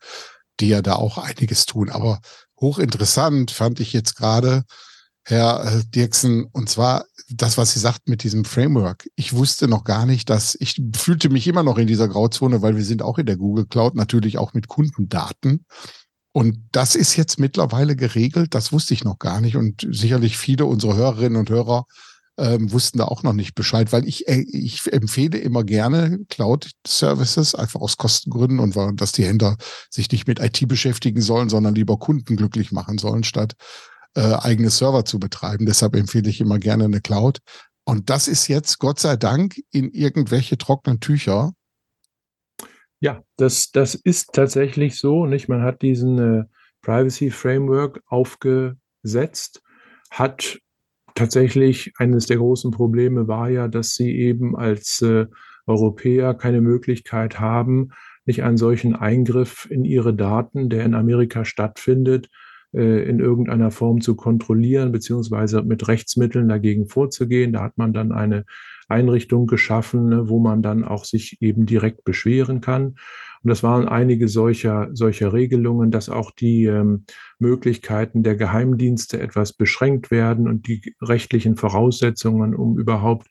die 0.59 0.69
ja 0.69 0.83
da 0.83 0.95
auch 0.95 1.19
einiges 1.19 1.67
tun. 1.67 1.91
Aber 1.91 2.21
hochinteressant 2.61 3.50
fand 3.52 3.79
ich 3.79 3.93
jetzt 3.93 4.17
gerade, 4.17 4.64
Herr 5.25 5.64
äh, 5.64 5.83
Dirksen, 5.85 6.45
und 6.52 6.69
zwar 6.69 7.05
das, 7.31 7.57
was 7.57 7.73
Sie 7.73 7.79
sagten 7.79 8.11
mit 8.11 8.25
diesem 8.25 8.45
Framework. 8.45 9.09
Ich 9.17 9.33
wusste 9.33 9.69
noch 9.69 9.85
gar 9.85 10.07
nicht, 10.07 10.29
dass 10.29 10.57
ich 10.59 10.81
fühlte 10.95 11.31
mich 11.31 11.47
immer 11.47 11.62
noch 11.62 11.79
in 11.79 11.87
dieser 11.87 12.09
Grauzone, 12.09 12.62
weil 12.62 12.76
wir 12.76 12.85
sind 12.85 13.02
auch 13.02 13.19
in 13.19 13.26
der 13.26 13.37
Google 13.37 13.67
Cloud, 13.67 13.95
natürlich 13.95 14.38
auch 14.38 14.55
mit 14.55 14.69
Kundendaten. 14.69 15.64
Und 16.33 16.59
das 16.73 16.95
ist 16.95 17.17
jetzt 17.17 17.38
mittlerweile 17.38 17.95
geregelt. 17.95 18.55
Das 18.55 18.73
wusste 18.73 18.95
ich 18.95 19.05
noch 19.05 19.19
gar 19.19 19.41
nicht. 19.41 19.57
Und 19.57 19.87
sicherlich 19.91 20.38
viele 20.38 20.67
unserer 20.67 20.97
Hörerinnen 20.97 21.38
und 21.38 21.50
Hörer 21.50 21.85
ähm, 22.38 22.73
wussten 22.73 22.99
da 22.99 23.05
auch 23.05 23.23
noch 23.23 23.35
nicht 23.35 23.55
Bescheid, 23.55 23.93
weil 23.93 24.09
ich, 24.09 24.26
äh, 24.26 24.45
ich 24.49 24.91
empfehle 24.91 25.37
immer 25.37 25.64
gerne 25.64 26.21
Cloud-Services, 26.31 27.55
einfach 27.55 27.81
aus 27.81 27.99
Kostengründen 27.99 28.59
und 28.59 28.75
weil, 28.75 28.95
dass 28.95 29.12
die 29.12 29.26
Händler 29.26 29.57
sich 29.91 30.11
nicht 30.11 30.26
mit 30.26 30.41
IT 30.41 30.67
beschäftigen 30.67 31.21
sollen, 31.21 31.50
sondern 31.50 31.75
lieber 31.75 31.99
Kunden 31.99 32.37
glücklich 32.37 32.73
machen 32.73 32.97
sollen, 32.97 33.25
statt 33.25 33.55
äh, 34.14 34.35
eigene 34.35 34.71
Server 34.71 35.04
zu 35.04 35.19
betreiben. 35.19 35.66
Deshalb 35.66 35.97
empfehle 35.97 36.28
ich 36.28 36.40
immer 36.40 36.59
gerne 36.59 36.85
eine 36.85 37.00
Cloud. 37.00 37.38
Und 37.85 38.11
das 38.11 38.28
ist 38.28 38.49
jetzt, 38.49 38.78
Gott 38.78 38.99
sei 38.99 39.16
Dank, 39.16 39.57
in 39.71 39.90
irgendwelche 39.90 40.57
trockenen 40.59 41.00
Tücher. 41.00 41.52
Ja, 43.00 43.23
das, 43.37 43.73
das 43.73 43.95
ist 43.95 44.33
tatsächlich 44.33 44.99
so. 44.99 45.26
Nicht? 45.26 45.49
Man 45.49 45.62
hat 45.62 45.83
diesen 45.83 46.19
äh, 46.19 46.45
Privacy 46.83 47.31
Framework 47.31 48.00
aufgesetzt, 48.07 49.62
hat 50.11 50.59
tatsächlich 51.14 51.92
eines 51.99 52.26
der 52.26 52.37
großen 52.37 52.71
Probleme 52.71 53.28
war 53.28 53.49
ja, 53.49 53.69
dass 53.69 53.95
sie 53.95 54.16
eben 54.16 54.57
als 54.57 55.02
äh, 55.02 55.26
Europäer 55.66 56.35
keine 56.35 56.61
Möglichkeit 56.61 57.40
haben, 57.40 57.90
nicht 58.25 58.42
einen 58.42 58.57
solchen 58.57 58.95
Eingriff 58.95 59.66
in 59.71 59.85
ihre 59.85 60.14
Daten, 60.14 60.71
der 60.71 60.85
in 60.85 60.95
Amerika 60.95 61.45
stattfindet, 61.45 62.28
äh, 62.73 63.09
in 63.09 63.21
irgendeiner 63.21 63.71
Form 63.71 64.00
zu 64.00 64.17
kontrollieren, 64.17 64.93
beziehungsweise 64.93 65.62
mit 65.62 65.88
Rechtsmitteln 65.88 66.49
dagegen 66.49 66.87
vorzugehen. 66.87 67.52
Da 67.52 67.62
hat 67.62 67.79
man 67.79 67.93
dann 67.93 68.12
eine 68.12 68.45
Einrichtung 68.88 69.47
geschaffen, 69.47 70.09
ne, 70.09 70.29
wo 70.29 70.38
man 70.38 70.62
dann 70.62 70.85
auch 70.85 71.05
sich 71.05 71.41
eben 71.41 71.67
direkt 71.67 72.05
beschweren 72.05 72.61
kann. 72.61 72.97
Und 73.43 73.49
das 73.49 73.62
waren 73.62 73.88
einige 73.88 74.29
solcher, 74.29 74.88
solcher 74.93 75.33
Regelungen, 75.33 75.91
dass 75.91 76.09
auch 76.09 76.31
die 76.31 76.64
ähm, 76.67 77.05
Möglichkeiten 77.38 78.23
der 78.23 78.37
Geheimdienste 78.37 79.21
etwas 79.21 79.52
beschränkt 79.52 80.11
werden 80.11 80.47
und 80.47 80.69
die 80.69 80.95
rechtlichen 81.00 81.57
Voraussetzungen, 81.57 82.55
um 82.55 82.79
überhaupt 82.79 83.29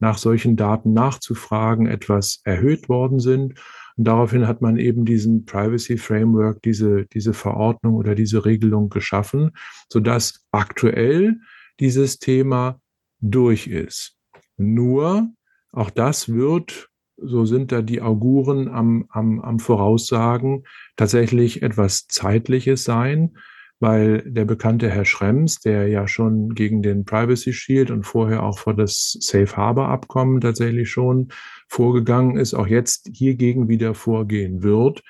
nach 0.00 0.18
solchen 0.18 0.56
Daten 0.56 0.92
nachzufragen, 0.92 1.86
etwas 1.86 2.40
erhöht 2.44 2.88
worden 2.88 3.20
sind. 3.20 3.54
Und 3.96 4.04
daraufhin 4.04 4.46
hat 4.46 4.62
man 4.62 4.76
eben 4.76 5.04
diesen 5.04 5.44
Privacy 5.44 5.98
Framework, 5.98 6.62
diese, 6.62 7.06
diese 7.06 7.34
Verordnung 7.34 7.94
oder 7.94 8.14
diese 8.14 8.44
Regelung 8.44 8.88
geschaffen, 8.88 9.50
sodass 9.88 10.46
aktuell 10.50 11.40
dieses 11.80 12.18
Thema 12.18 12.80
durch 13.20 13.66
ist. 13.66 14.16
Nur, 14.56 15.30
auch 15.72 15.90
das 15.90 16.28
wird 16.28 16.90
so 17.24 17.44
sind 17.44 17.72
da 17.72 17.82
die 17.82 18.02
Auguren 18.02 18.68
am, 18.68 19.06
am, 19.10 19.40
am 19.40 19.58
Voraussagen, 19.58 20.64
tatsächlich 20.96 21.62
etwas 21.62 22.06
Zeitliches 22.08 22.84
sein, 22.84 23.36
weil 23.82 24.22
der 24.24 24.44
bekannte 24.44 24.88
Herr 24.88 25.04
Schrems, 25.04 25.58
der 25.58 25.88
ja 25.88 26.06
schon 26.06 26.54
gegen 26.54 26.82
den 26.82 27.04
Privacy 27.04 27.52
Shield 27.52 27.90
und 27.90 28.04
vorher 28.04 28.44
auch 28.44 28.60
vor 28.60 28.74
das 28.74 29.18
Safe 29.20 29.56
Harbor 29.56 29.88
Abkommen 29.88 30.40
tatsächlich 30.40 30.88
schon 30.88 31.32
vorgegangen 31.68 32.36
ist, 32.36 32.54
auch 32.54 32.68
jetzt 32.68 33.10
hiergegen 33.12 33.68
wieder 33.68 33.94
vorgehen 33.94 34.62
wird, 34.62 35.02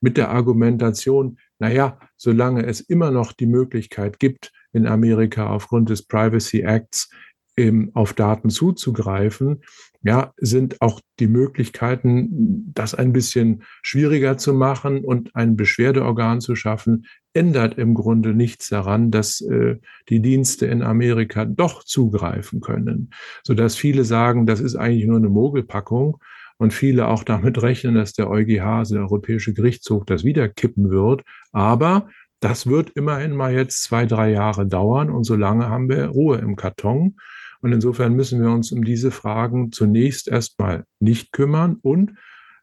mit 0.00 0.16
der 0.16 0.30
Argumentation, 0.30 1.38
naja, 1.58 1.98
solange 2.16 2.64
es 2.64 2.80
immer 2.80 3.10
noch 3.10 3.32
die 3.32 3.46
Möglichkeit 3.46 4.20
gibt, 4.20 4.52
in 4.72 4.86
Amerika 4.86 5.50
aufgrund 5.50 5.90
des 5.90 6.06
Privacy 6.06 6.60
Acts 6.60 7.10
ähm, 7.56 7.90
auf 7.94 8.12
Daten 8.12 8.50
zuzugreifen, 8.50 9.62
ja, 10.04 10.32
sind 10.36 10.80
auch 10.80 11.00
die 11.18 11.26
Möglichkeiten, 11.26 12.72
das 12.72 12.94
ein 12.94 13.12
bisschen 13.12 13.64
schwieriger 13.82 14.38
zu 14.38 14.54
machen 14.54 15.04
und 15.04 15.34
ein 15.34 15.56
Beschwerdeorgan 15.56 16.40
zu 16.40 16.54
schaffen, 16.54 17.06
ändert 17.34 17.78
im 17.78 17.94
Grunde 17.94 18.34
nichts 18.34 18.68
daran, 18.68 19.10
dass 19.10 19.40
äh, 19.40 19.76
die 20.08 20.20
Dienste 20.20 20.66
in 20.66 20.82
Amerika 20.82 21.44
doch 21.44 21.84
zugreifen 21.84 22.60
können, 22.60 23.10
so 23.42 23.54
dass 23.54 23.76
viele 23.76 24.04
sagen, 24.04 24.46
das 24.46 24.60
ist 24.60 24.76
eigentlich 24.76 25.06
nur 25.06 25.16
eine 25.16 25.28
Mogelpackung 25.28 26.18
und 26.58 26.72
viele 26.72 27.08
auch 27.08 27.24
damit 27.24 27.60
rechnen, 27.62 27.94
dass 27.94 28.12
der 28.12 28.30
EuGH, 28.30 28.60
also 28.62 28.94
der 28.94 29.04
Europäische 29.04 29.54
Gerichtshof, 29.54 30.04
das 30.04 30.24
wieder 30.24 30.48
kippen 30.48 30.90
wird. 30.90 31.22
Aber 31.52 32.08
das 32.40 32.66
wird 32.66 32.90
immerhin 32.90 33.34
mal 33.34 33.52
jetzt 33.52 33.82
zwei, 33.82 34.04
drei 34.04 34.30
Jahre 34.30 34.66
dauern 34.66 35.10
und 35.10 35.24
solange 35.24 35.68
haben 35.68 35.88
wir 35.88 36.06
Ruhe 36.06 36.38
im 36.38 36.56
Karton. 36.56 37.16
Und 37.60 37.72
insofern 37.72 38.14
müssen 38.14 38.42
wir 38.42 38.50
uns 38.50 38.72
um 38.72 38.84
diese 38.84 39.12
Fragen 39.12 39.70
zunächst 39.70 40.28
erstmal 40.28 40.84
nicht 40.98 41.32
kümmern 41.32 41.76
und 41.80 42.14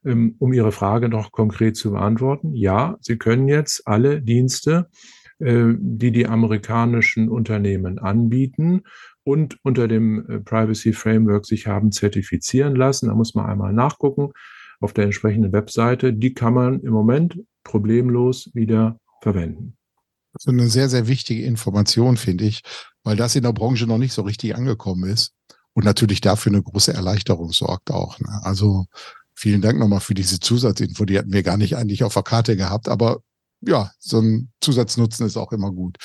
um 0.03 0.53
Ihre 0.53 0.72
Frage 0.72 1.10
noch 1.10 1.32
konkret 1.32 1.75
zu 1.75 1.91
beantworten. 1.91 2.53
Ja, 2.53 2.98
Sie 3.01 3.18
können 3.18 3.48
jetzt 3.48 3.86
alle 3.86 4.22
Dienste, 4.22 4.89
äh, 5.39 5.74
die 5.77 6.12
die 6.12 6.27
amerikanischen 6.27 7.29
Unternehmen 7.29 8.00
anbieten 8.00 8.84
und 9.24 9.58
unter 9.63 9.88
dem 9.88 10.25
äh, 10.29 10.39
Privacy 10.39 10.94
Framework 10.94 11.46
sich 11.46 11.68
haben 11.68 11.91
zertifizieren 11.91 12.75
lassen. 12.75 13.08
Da 13.08 13.15
muss 13.15 13.36
man 13.36 13.46
einmal 13.46 13.74
nachgucken 13.74 14.32
auf 14.79 14.94
der 14.94 15.06
entsprechenden 15.06 15.51
Webseite. 15.51 16.13
Die 16.13 16.34
kann 16.34 16.53
man 16.53 16.79
im 16.82 16.94
Moment 16.94 17.39
problemlos 17.63 18.50
wieder 18.53 19.00
verwenden. 19.22 19.75
So 20.38 20.51
eine 20.51 20.68
sehr, 20.68 20.89
sehr 20.89 21.08
wichtige 21.08 21.44
Information, 21.44 22.18
finde 22.18 22.46
ich, 22.46 22.62
weil 23.03 23.15
das 23.15 23.36
in 23.36 23.44
der 23.44 23.53
Branche 23.53 23.88
noch 23.88 23.98
nicht 23.98 24.13
so 24.13 24.22
richtig 24.22 24.56
angekommen 24.56 25.10
ist 25.10 25.34
und 25.74 25.86
natürlich 25.86 26.22
dafür 26.22 26.51
eine 26.51 26.63
große 26.63 26.94
Erleichterung 26.94 27.51
sorgt 27.51 27.91
auch. 27.91 28.20
Ne? 28.20 28.39
Also 28.44 28.86
vielen 29.39 29.62
Dank 29.62 29.79
nochmal 29.79 30.01
für 30.01 30.13
diese 30.13 30.39
Zusatzinfo, 30.39 31.05
die 31.05 31.17
hatten 31.17 31.31
wir 31.31 31.43
gar 31.43 31.55
nicht 31.55 31.77
eigentlich 31.77 32.03
auf 32.03 32.13
der 32.13 32.24
Karte 32.24 32.58
gehabt, 32.58 32.89
aber 32.89 33.22
ja, 33.62 33.91
so 33.98 34.19
ein 34.19 34.51
Zusatznutzen 34.62 35.25
ist 35.25 35.38
auch 35.38 35.53
immer 35.53 35.72
gut. 35.72 35.98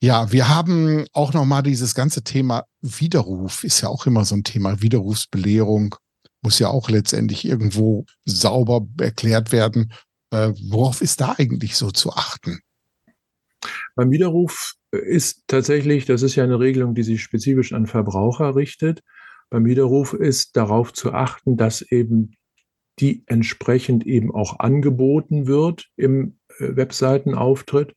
Ja, 0.00 0.30
wir 0.32 0.48
haben 0.48 1.06
auch 1.12 1.32
nochmal 1.32 1.62
dieses 1.62 1.94
ganze 1.94 2.22
Thema 2.22 2.64
Widerruf, 2.80 3.64
ist 3.64 3.80
ja 3.80 3.88
auch 3.88 4.06
immer 4.06 4.24
so 4.24 4.36
ein 4.36 4.44
Thema. 4.44 4.80
Widerrufsbelehrung 4.80 5.96
muss 6.40 6.58
ja 6.58 6.68
auch 6.68 6.88
letztendlich 6.88 7.44
irgendwo 7.44 8.04
sauber 8.24 8.86
erklärt 9.00 9.52
werden. 9.52 9.92
Äh, 10.30 10.52
worauf 10.70 11.02
ist 11.02 11.20
da 11.20 11.34
eigentlich 11.38 11.76
so 11.76 11.90
zu 11.90 12.12
achten? 12.12 12.60
Beim 13.94 14.10
Widerruf 14.10 14.74
ist 14.90 15.44
tatsächlich, 15.46 16.04
das 16.04 16.22
ist 16.22 16.34
ja 16.36 16.44
eine 16.44 16.58
Regelung, 16.58 16.94
die 16.94 17.04
sich 17.04 17.22
spezifisch 17.22 17.72
an 17.72 17.86
Verbraucher 17.86 18.56
richtet. 18.56 19.02
Beim 19.50 19.64
Widerruf 19.64 20.14
ist 20.14 20.56
darauf 20.56 20.92
zu 20.92 21.12
achten, 21.12 21.56
dass 21.56 21.82
eben 21.82 22.34
die 22.98 23.24
entsprechend 23.26 24.06
eben 24.06 24.34
auch 24.34 24.58
angeboten 24.58 25.46
wird 25.46 25.88
im 25.96 26.38
äh, 26.58 26.76
Webseitenauftritt. 26.76 27.94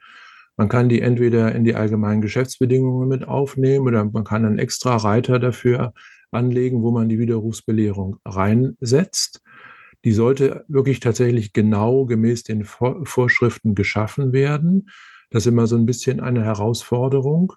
Man 0.57 0.69
kann 0.69 0.87
die 0.87 1.01
entweder 1.01 1.53
in 1.53 1.65
die 1.65 1.75
allgemeinen 1.75 2.21
Geschäftsbedingungen 2.21 3.09
mit 3.09 3.27
aufnehmen 3.27 3.87
oder 3.87 4.05
man 4.05 4.23
kann 4.23 4.45
einen 4.45 4.59
extra 4.59 4.95
Reiter 4.95 5.37
dafür 5.39 5.93
anlegen, 6.31 6.81
wo 6.81 6.91
man 6.91 7.09
die 7.09 7.19
Widerrufsbelehrung 7.19 8.17
reinsetzt. 8.25 9.41
Die 10.05 10.11
sollte 10.11 10.63
wirklich 10.67 10.99
tatsächlich 10.99 11.51
genau 11.51 12.05
gemäß 12.05 12.43
den 12.43 12.63
Vorschriften 12.63 13.75
geschaffen 13.75 14.33
werden. 14.33 14.89
Das 15.31 15.45
ist 15.45 15.51
immer 15.51 15.67
so 15.67 15.75
ein 15.75 15.85
bisschen 15.85 16.19
eine 16.19 16.43
Herausforderung. 16.43 17.53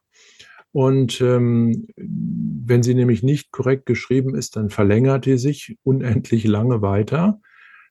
Und 0.73 1.21
ähm, 1.21 1.89
wenn 1.97 2.83
sie 2.83 2.95
nämlich 2.95 3.23
nicht 3.23 3.51
korrekt 3.53 3.87
geschrieben 3.87 4.35
ist, 4.35 4.57
dann 4.57 4.71
verlängert 4.71 5.27
die 5.27 5.39
sich 5.39 5.79
unendlich 5.83 6.45
lange 6.45 6.83
weiter. 6.83 7.41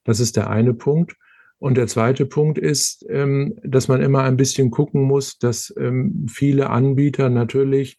Das 0.04 0.20
ist 0.20 0.36
der 0.36 0.48
eine 0.50 0.74
Punkt. 0.74 1.16
Und 1.58 1.76
der 1.76 1.88
zweite 1.88 2.24
Punkt 2.24 2.56
ist, 2.56 3.04
ähm, 3.08 3.58
dass 3.64 3.88
man 3.88 4.00
immer 4.00 4.22
ein 4.22 4.36
bisschen 4.36 4.70
gucken 4.70 5.02
muss, 5.02 5.38
dass 5.38 5.74
ähm, 5.76 6.26
viele 6.30 6.70
Anbieter 6.70 7.30
natürlich 7.30 7.98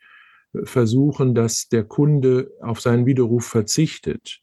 versuchen, 0.63 1.35
dass 1.35 1.67
der 1.67 1.83
Kunde 1.83 2.51
auf 2.61 2.79
seinen 2.81 3.05
Widerruf 3.05 3.45
verzichtet. 3.45 4.39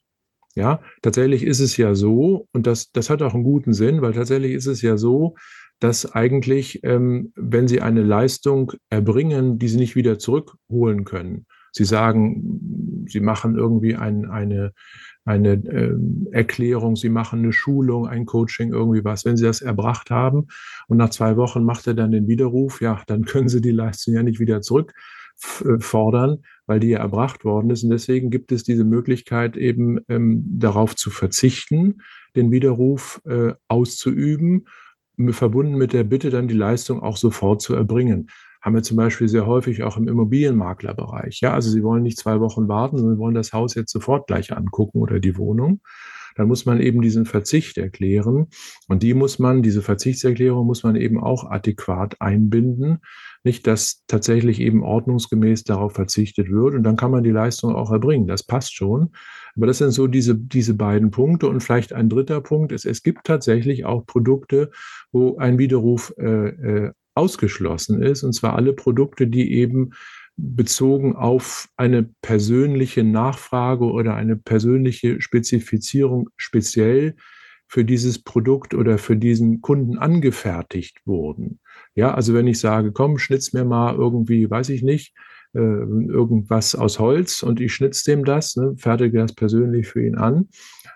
Ja, 0.55 0.81
tatsächlich 1.01 1.43
ist 1.43 1.59
es 1.59 1.77
ja 1.77 1.93
so, 1.93 2.47
und 2.51 2.65
das, 2.65 2.91
das 2.91 3.09
hat 3.09 3.21
auch 3.21 3.33
einen 3.33 3.43
guten 3.43 3.73
Sinn, 3.73 4.01
weil 4.01 4.13
tatsächlich 4.13 4.53
ist 4.53 4.65
es 4.65 4.81
ja 4.81 4.97
so, 4.97 5.35
dass 5.79 6.11
eigentlich, 6.13 6.83
ähm, 6.83 7.31
wenn 7.35 7.67
sie 7.67 7.81
eine 7.81 8.01
Leistung 8.01 8.73
erbringen, 8.89 9.59
die 9.59 9.67
sie 9.67 9.77
nicht 9.77 9.95
wieder 9.95 10.17
zurückholen 10.17 11.03
können, 11.05 11.45
sie 11.71 11.85
sagen, 11.85 13.05
sie 13.07 13.19
machen 13.19 13.55
irgendwie 13.55 13.95
ein, 13.95 14.25
eine, 14.25 14.73
eine 15.25 15.53
äh, 15.53 15.95
Erklärung, 16.31 16.95
sie 16.95 17.09
machen 17.09 17.39
eine 17.39 17.53
Schulung, 17.53 18.07
ein 18.07 18.25
Coaching, 18.25 18.73
irgendwie 18.73 19.03
was. 19.03 19.25
Wenn 19.25 19.37
sie 19.37 19.45
das 19.45 19.61
erbracht 19.61 20.09
haben 20.09 20.47
und 20.87 20.97
nach 20.97 21.09
zwei 21.09 21.37
Wochen 21.37 21.63
macht 21.63 21.87
er 21.87 21.93
dann 21.93 22.11
den 22.11 22.27
Widerruf, 22.27 22.81
ja, 22.81 23.03
dann 23.07 23.25
können 23.25 23.49
sie 23.49 23.61
die 23.61 23.71
Leistung 23.71 24.15
ja 24.15 24.23
nicht 24.23 24.39
wieder 24.39 24.61
zurückfordern, 24.61 26.43
weil 26.65 26.79
die 26.79 26.89
ja 26.89 26.99
erbracht 26.99 27.45
worden 27.45 27.69
ist. 27.69 27.83
Und 27.83 27.91
deswegen 27.91 28.31
gibt 28.31 28.51
es 28.51 28.63
diese 28.63 28.83
Möglichkeit 28.83 29.57
eben 29.57 29.99
ähm, 30.09 30.43
darauf 30.57 30.95
zu 30.95 31.11
verzichten, 31.11 32.01
den 32.35 32.51
Widerruf 32.51 33.21
äh, 33.25 33.53
auszuüben 33.67 34.65
verbunden 35.29 35.75
mit 35.75 35.93
der 35.93 36.03
Bitte, 36.03 36.29
dann 36.29 36.47
die 36.47 36.55
Leistung 36.55 37.01
auch 37.01 37.17
sofort 37.17 37.61
zu 37.61 37.73
erbringen. 37.73 38.29
Haben 38.61 38.75
wir 38.75 38.83
zum 38.83 38.97
Beispiel 38.97 39.27
sehr 39.27 39.45
häufig 39.45 39.83
auch 39.83 39.97
im 39.97 40.07
Immobilienmaklerbereich. 40.07 41.41
Ja, 41.41 41.53
also 41.53 41.69
Sie 41.69 41.83
wollen 41.83 42.03
nicht 42.03 42.17
zwei 42.17 42.39
Wochen 42.39 42.67
warten, 42.67 42.97
sondern 42.97 43.17
wollen 43.17 43.35
das 43.35 43.53
Haus 43.53 43.75
jetzt 43.75 43.91
sofort 43.91 44.27
gleich 44.27 44.51
angucken 44.55 44.99
oder 44.99 45.19
die 45.19 45.37
Wohnung. 45.37 45.81
Dann 46.35 46.47
muss 46.47 46.65
man 46.65 46.79
eben 46.79 47.01
diesen 47.01 47.25
Verzicht 47.25 47.77
erklären. 47.77 48.47
Und 48.87 49.01
die 49.01 49.15
muss 49.15 49.39
man, 49.39 49.63
diese 49.63 49.81
Verzichtserklärung 49.81 50.67
muss 50.67 50.83
man 50.83 50.95
eben 50.95 51.19
auch 51.19 51.49
adäquat 51.49 52.21
einbinden. 52.21 52.99
Nicht, 53.47 53.65
dass 53.65 54.03
tatsächlich 54.07 54.59
eben 54.59 54.83
ordnungsgemäß 54.83 55.63
darauf 55.63 55.93
verzichtet 55.93 56.51
wird 56.51 56.75
und 56.75 56.83
dann 56.83 56.97
kann 56.97 57.11
man 57.11 57.23
die 57.23 57.31
Leistung 57.31 57.73
auch 57.73 57.91
erbringen. 57.91 58.27
Das 58.27 58.43
passt 58.43 58.75
schon. 58.75 59.11
Aber 59.55 59.65
das 59.67 59.77
sind 59.77 59.91
so 59.91 60.07
diese, 60.07 60.35
diese 60.35 60.73
beiden 60.73 61.09
Punkte 61.09 61.47
und 61.47 61.61
vielleicht 61.61 61.93
ein 61.93 62.09
dritter 62.09 62.41
Punkt 62.41 62.71
ist, 62.73 62.85
es 62.85 63.01
gibt 63.01 63.25
tatsächlich 63.25 63.85
auch 63.85 64.05
Produkte, 64.05 64.69
wo 65.11 65.37
ein 65.37 65.57
Widerruf 65.57 66.13
äh, 66.17 66.49
äh, 66.49 66.91
ausgeschlossen 67.15 68.03
ist 68.03 68.23
und 68.23 68.33
zwar 68.33 68.55
alle 68.55 68.73
Produkte, 68.73 69.27
die 69.27 69.53
eben 69.53 69.91
bezogen 70.35 71.15
auf 71.15 71.69
eine 71.77 72.03
persönliche 72.21 73.03
Nachfrage 73.03 73.85
oder 73.85 74.13
eine 74.15 74.35
persönliche 74.35 75.21
Spezifizierung 75.21 76.29
speziell 76.35 77.15
für 77.67 77.83
dieses 77.83 78.23
Produkt 78.23 78.73
oder 78.73 78.97
für 78.97 79.17
diesen 79.17 79.61
Kunden 79.61 79.97
angefertigt 79.97 81.01
wurden. 81.05 81.59
Ja, 81.95 82.13
also 82.13 82.33
wenn 82.33 82.47
ich 82.47 82.59
sage, 82.59 82.91
komm, 82.91 83.17
schnitz 83.17 83.53
mir 83.53 83.65
mal 83.65 83.95
irgendwie, 83.95 84.49
weiß 84.49 84.69
ich 84.69 84.83
nicht, 84.83 85.13
äh, 85.53 85.59
irgendwas 85.59 86.75
aus 86.75 86.99
Holz 86.99 87.43
und 87.43 87.59
ich 87.59 87.73
schnitz 87.73 88.03
dem 88.03 88.25
das, 88.25 88.55
ne, 88.55 88.75
fertige 88.77 89.19
das 89.19 89.33
persönlich 89.33 89.87
für 89.87 90.05
ihn 90.05 90.15
an, 90.15 90.47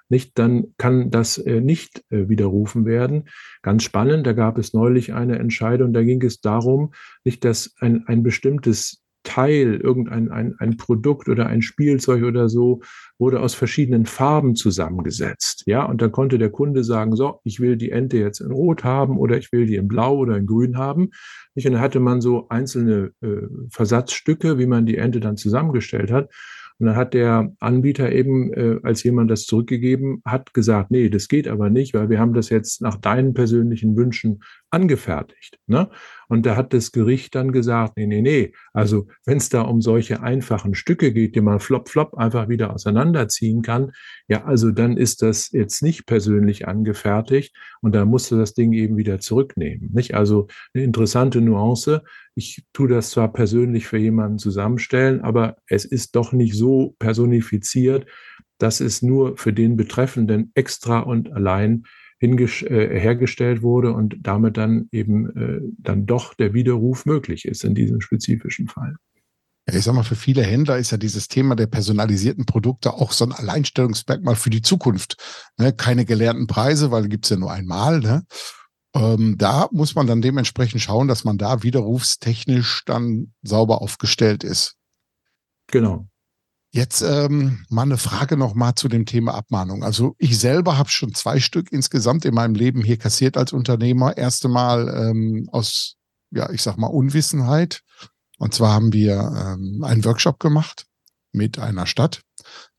nicht, 0.09 0.37
dann 0.37 0.73
kann 0.77 1.09
das 1.09 1.37
äh, 1.37 1.61
nicht 1.61 2.03
äh, 2.09 2.27
widerrufen 2.27 2.85
werden. 2.85 3.29
Ganz 3.61 3.83
spannend, 3.83 4.27
da 4.27 4.33
gab 4.33 4.57
es 4.57 4.73
neulich 4.73 5.13
eine 5.13 5.39
Entscheidung, 5.39 5.93
da 5.93 6.03
ging 6.03 6.21
es 6.21 6.41
darum, 6.41 6.93
nicht, 7.23 7.45
dass 7.45 7.73
ein, 7.79 8.03
ein 8.07 8.21
bestimmtes 8.21 9.00
Teil, 9.31 9.75
irgendein 9.75 10.29
ein, 10.29 10.55
ein 10.59 10.75
Produkt 10.75 11.29
oder 11.29 11.47
ein 11.47 11.61
Spielzeug 11.61 12.23
oder 12.23 12.49
so, 12.49 12.81
wurde 13.17 13.39
aus 13.39 13.53
verschiedenen 13.53 14.05
Farben 14.05 14.55
zusammengesetzt. 14.55 15.63
Ja, 15.67 15.85
und 15.85 16.01
dann 16.01 16.11
konnte 16.11 16.37
der 16.37 16.49
Kunde 16.49 16.83
sagen, 16.83 17.15
so, 17.15 17.39
ich 17.45 17.61
will 17.61 17.77
die 17.77 17.91
Ente 17.91 18.17
jetzt 18.17 18.41
in 18.41 18.51
Rot 18.51 18.83
haben 18.83 19.17
oder 19.17 19.37
ich 19.37 19.53
will 19.53 19.65
die 19.65 19.77
in 19.77 19.87
Blau 19.87 20.17
oder 20.17 20.35
in 20.35 20.47
Grün 20.47 20.77
haben. 20.77 21.11
Und 21.55 21.65
dann 21.65 21.79
hatte 21.79 22.01
man 22.01 22.19
so 22.19 22.49
einzelne 22.49 23.11
äh, 23.21 23.47
Versatzstücke, 23.69 24.59
wie 24.59 24.65
man 24.65 24.85
die 24.85 24.97
Ente 24.97 25.21
dann 25.21 25.37
zusammengestellt 25.37 26.11
hat. 26.11 26.29
Und 26.81 26.87
dann 26.87 26.95
hat 26.95 27.13
der 27.13 27.53
Anbieter 27.59 28.11
eben, 28.11 28.51
äh, 28.53 28.79
als 28.81 29.03
jemand 29.03 29.29
das 29.29 29.45
zurückgegeben 29.45 30.23
hat, 30.25 30.51
gesagt, 30.55 30.89
nee, 30.89 31.09
das 31.09 31.27
geht 31.27 31.47
aber 31.47 31.69
nicht, 31.69 31.93
weil 31.93 32.09
wir 32.09 32.19
haben 32.19 32.33
das 32.33 32.49
jetzt 32.49 32.81
nach 32.81 32.95
deinen 32.95 33.35
persönlichen 33.35 33.95
Wünschen 33.95 34.39
angefertigt. 34.71 35.59
Ne? 35.67 35.91
Und 36.27 36.47
da 36.47 36.55
hat 36.55 36.73
das 36.73 36.91
Gericht 36.91 37.35
dann 37.35 37.51
gesagt, 37.51 37.97
nee, 37.97 38.07
nee, 38.07 38.23
nee, 38.23 38.53
also 38.73 39.05
wenn 39.25 39.37
es 39.37 39.49
da 39.49 39.61
um 39.61 39.79
solche 39.81 40.23
einfachen 40.23 40.73
Stücke 40.73 41.13
geht, 41.13 41.35
die 41.35 41.41
man 41.41 41.59
flop, 41.59 41.87
flop 41.87 42.15
einfach 42.15 42.49
wieder 42.49 42.73
auseinanderziehen 42.73 43.61
kann, 43.61 43.91
ja, 44.27 44.45
also 44.45 44.71
dann 44.71 44.97
ist 44.97 45.21
das 45.21 45.51
jetzt 45.51 45.83
nicht 45.83 46.07
persönlich 46.07 46.67
angefertigt 46.67 47.55
und 47.81 47.93
da 47.93 48.05
musst 48.05 48.31
du 48.31 48.37
das 48.37 48.55
Ding 48.55 48.73
eben 48.73 48.97
wieder 48.97 49.19
zurücknehmen. 49.19 49.91
Nicht? 49.93 50.15
Also 50.15 50.47
eine 50.73 50.83
interessante 50.83 51.41
Nuance. 51.41 52.01
Ich 52.41 52.63
tue 52.73 52.87
das 52.87 53.11
zwar 53.11 53.31
persönlich 53.31 53.85
für 53.85 53.99
jemanden 53.99 54.39
zusammenstellen, 54.39 55.21
aber 55.21 55.57
es 55.67 55.85
ist 55.85 56.15
doch 56.15 56.33
nicht 56.33 56.55
so 56.55 56.95
personifiziert, 56.97 58.07
dass 58.57 58.79
es 58.79 59.03
nur 59.03 59.37
für 59.37 59.53
den 59.53 59.75
Betreffenden 59.77 60.51
extra 60.55 61.01
und 61.01 61.31
allein 61.31 61.83
äh, 62.19 62.99
hergestellt 62.99 63.61
wurde 63.61 63.93
und 63.93 64.15
damit 64.21 64.57
dann 64.57 64.89
eben 64.91 65.29
äh, 65.37 65.61
dann 65.77 66.07
doch 66.07 66.33
der 66.33 66.55
Widerruf 66.55 67.05
möglich 67.05 67.45
ist 67.45 67.63
in 67.63 67.75
diesem 67.75 68.01
spezifischen 68.01 68.67
Fall. 68.67 68.95
Ich 69.71 69.83
sag 69.83 69.93
mal, 69.93 70.01
für 70.01 70.15
viele 70.15 70.41
Händler 70.41 70.79
ist 70.79 70.89
ja 70.89 70.97
dieses 70.97 71.27
Thema 71.27 71.55
der 71.55 71.67
personalisierten 71.67 72.47
Produkte 72.47 72.95
auch 72.95 73.11
so 73.11 73.23
ein 73.23 73.33
Alleinstellungsmerkmal 73.33 74.35
für 74.35 74.49
die 74.49 74.63
Zukunft. 74.63 75.17
Ne? 75.59 75.73
Keine 75.73 76.05
gelernten 76.05 76.47
Preise, 76.47 76.89
weil 76.89 77.07
gibt's 77.07 77.29
ja 77.29 77.37
nur 77.37 77.51
einmal. 77.51 77.99
Ne? 77.99 78.23
Ähm, 78.93 79.37
da 79.37 79.69
muss 79.71 79.95
man 79.95 80.07
dann 80.07 80.21
dementsprechend 80.21 80.81
schauen, 80.81 81.07
dass 81.07 81.23
man 81.23 81.37
da 81.37 81.63
widerrufstechnisch 81.63 82.83
dann 82.85 83.33
sauber 83.41 83.81
aufgestellt 83.81 84.43
ist. 84.43 84.75
Genau. 85.67 86.07
Jetzt 86.73 87.01
ähm, 87.01 87.65
mal 87.69 87.83
eine 87.83 87.97
Frage 87.97 88.37
noch 88.37 88.53
mal 88.53 88.75
zu 88.75 88.87
dem 88.87 89.05
Thema 89.05 89.33
Abmahnung. 89.33 89.83
Also 89.83 90.15
ich 90.17 90.39
selber 90.39 90.77
habe 90.77 90.89
schon 90.89 91.13
zwei 91.13 91.39
Stück 91.39 91.71
insgesamt 91.71 92.23
in 92.23 92.33
meinem 92.33 92.55
Leben 92.55 92.81
hier 92.81 92.97
kassiert 92.97 93.35
als 93.35 93.51
Unternehmer. 93.51 94.15
Erste 94.15 94.47
Mal 94.47 94.87
ähm, 94.87 95.49
aus, 95.51 95.97
ja, 96.31 96.49
ich 96.51 96.61
sag 96.61 96.77
mal 96.77 96.87
Unwissenheit. 96.87 97.81
Und 98.37 98.53
zwar 98.53 98.73
haben 98.73 98.93
wir 98.93 99.15
ähm, 99.15 99.83
einen 99.83 100.05
Workshop 100.05 100.39
gemacht 100.39 100.85
mit 101.33 101.59
einer 101.59 101.85
Stadt. 101.87 102.21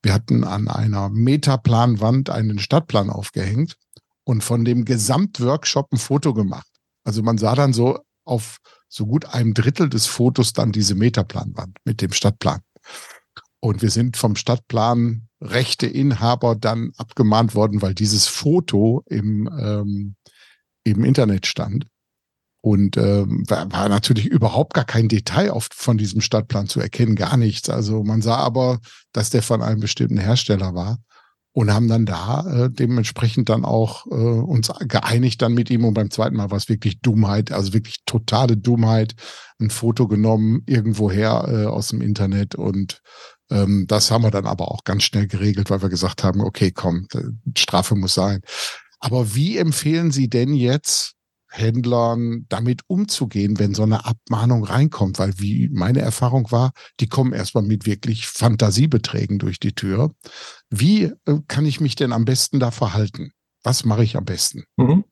Wir 0.03 0.15
hatten 0.15 0.45
an 0.45 0.69
einer 0.69 1.11
Metaplanwand 1.11 2.31
einen 2.31 2.59
Stadtplan 2.59 3.11
aufgehängt 3.11 3.77
und 4.25 4.43
von 4.43 4.65
dem 4.65 4.85
Gesamtworkshop 4.85 5.93
ein 5.93 5.99
Foto 5.99 6.35
gemacht. 6.35 6.69
Also 7.05 7.23
man 7.23 7.39
sah 7.39 7.55
dann 7.55 7.73
so 7.73 7.99
auf 8.25 8.59
so 8.89 9.07
gut 9.07 9.27
einem 9.27 9.55
Drittel 9.55 9.89
des 9.89 10.07
Fotos 10.07 10.53
dann 10.53 10.73
diese 10.73 10.95
Metaplanwand 10.95 11.79
mit 11.85 12.03
dem 12.03 12.13
Stadtplan. 12.13 12.61
Und 13.61 13.81
wir 13.83 13.91
sind 13.91 14.17
vom 14.17 14.37
Stadtplan 14.37 15.29
Rechteinhaber 15.41 16.57
dann 16.57 16.93
abgemahnt 16.97 17.55
worden, 17.55 17.81
weil 17.81 17.95
dieses 17.95 18.27
Foto 18.27 19.03
im, 19.07 19.49
ähm, 19.59 20.17
im 20.85 21.05
Internet 21.05 21.47
stand. 21.47 21.87
Und 22.65 22.97
ähm, 22.97 23.45
war 23.49 23.89
natürlich 23.89 24.27
überhaupt 24.27 24.75
gar 24.75 24.85
kein 24.85 25.09
Detail 25.09 25.51
oft 25.51 25.75
von 25.75 25.99
diesem 25.99 26.21
Stadtplan 26.21 26.69
zu 26.69 26.81
erkennen, 26.81 27.17
gar 27.17 27.37
nichts. 27.37 27.69
Also 27.69 28.05
man 28.05 28.23
sah 28.23 28.37
aber, 28.37 28.79
dass 29.13 29.31
der 29.31 29.43
von 29.43 29.63
einem 29.63 29.81
bestimmten 29.81 30.19
Hersteller 30.19 30.73
war 30.75 30.99
und 31.53 31.73
haben 31.73 31.89
dann 31.89 32.07
da 32.07 32.65
äh, 32.65 32.71
dementsprechend 32.71 33.49
dann 33.49 33.65
auch 33.65 34.07
äh, 34.07 34.11
uns 34.11 34.73
geeinigt 34.81 35.43
dann 35.43 35.55
mit 35.55 35.71
ihm 35.71 35.85
und 35.85 35.95
beim 35.95 36.11
zweiten 36.11 36.37
Mal 36.37 36.51
war 36.51 36.59
es 36.59 36.69
wirklich 36.69 37.01
Dummheit, 37.01 37.53
also 37.53 37.73
wirklich 37.75 38.05
totale 38.07 38.57
Dummheit, 38.57 39.15
ein 39.61 39.71
Foto 39.71 40.09
genommen 40.09 40.63
irgendwoher 40.67 41.47
äh, 41.49 41.67
aus 41.67 41.89
dem 41.89 42.01
Internet 42.01 42.55
und 42.55 43.03
ähm, 43.51 43.87
das 43.87 44.11
haben 44.11 44.25
wir 44.25 44.31
dann 44.31 44.47
aber 44.47 44.71
auch 44.71 44.85
ganz 44.85 45.03
schnell 45.03 45.27
geregelt, 45.27 45.69
weil 45.69 45.83
wir 45.83 45.91
gesagt 45.91 46.25
haben, 46.25 46.41
okay, 46.41 46.71
komm, 46.71 47.07
Strafe 47.57 47.95
muss 47.95 48.15
sein. 48.15 48.41
Aber 48.99 49.35
wie 49.35 49.59
empfehlen 49.59 50.11
Sie 50.11 50.29
denn 50.29 50.55
jetzt 50.55 51.17
Händlern 51.53 52.47
damit 52.49 52.83
umzugehen, 52.87 53.59
wenn 53.59 53.75
so 53.75 53.83
eine 53.83 54.05
Abmahnung 54.05 54.65
reinkommt? 54.65 55.19
Weil 55.19 55.35
wie 55.39 55.69
meine 55.73 56.01
Erfahrung 56.01 56.51
war, 56.51 56.73
die 57.01 57.09
kommen 57.09 57.33
erstmal 57.33 57.65
mit 57.65 57.87
wirklich 57.87 58.27
Fantasiebeträgen 58.27 59.39
durch 59.39 59.61
die 59.61 59.75
Tür. 59.75 60.15
Wie 60.71 61.05
äh, 61.05 61.39
kann 61.49 61.67
ich 61.67 61.81
mich 61.81 61.95
denn 61.95 62.13
am 62.13 62.25
besten 62.25 62.59
da 62.61 62.71
verhalten? 62.71 63.33
Was 63.65 63.85
mache 63.85 64.03
ich 64.03 64.17
am 64.17 64.25
besten? 64.25 64.65
Mhm. 64.77 65.05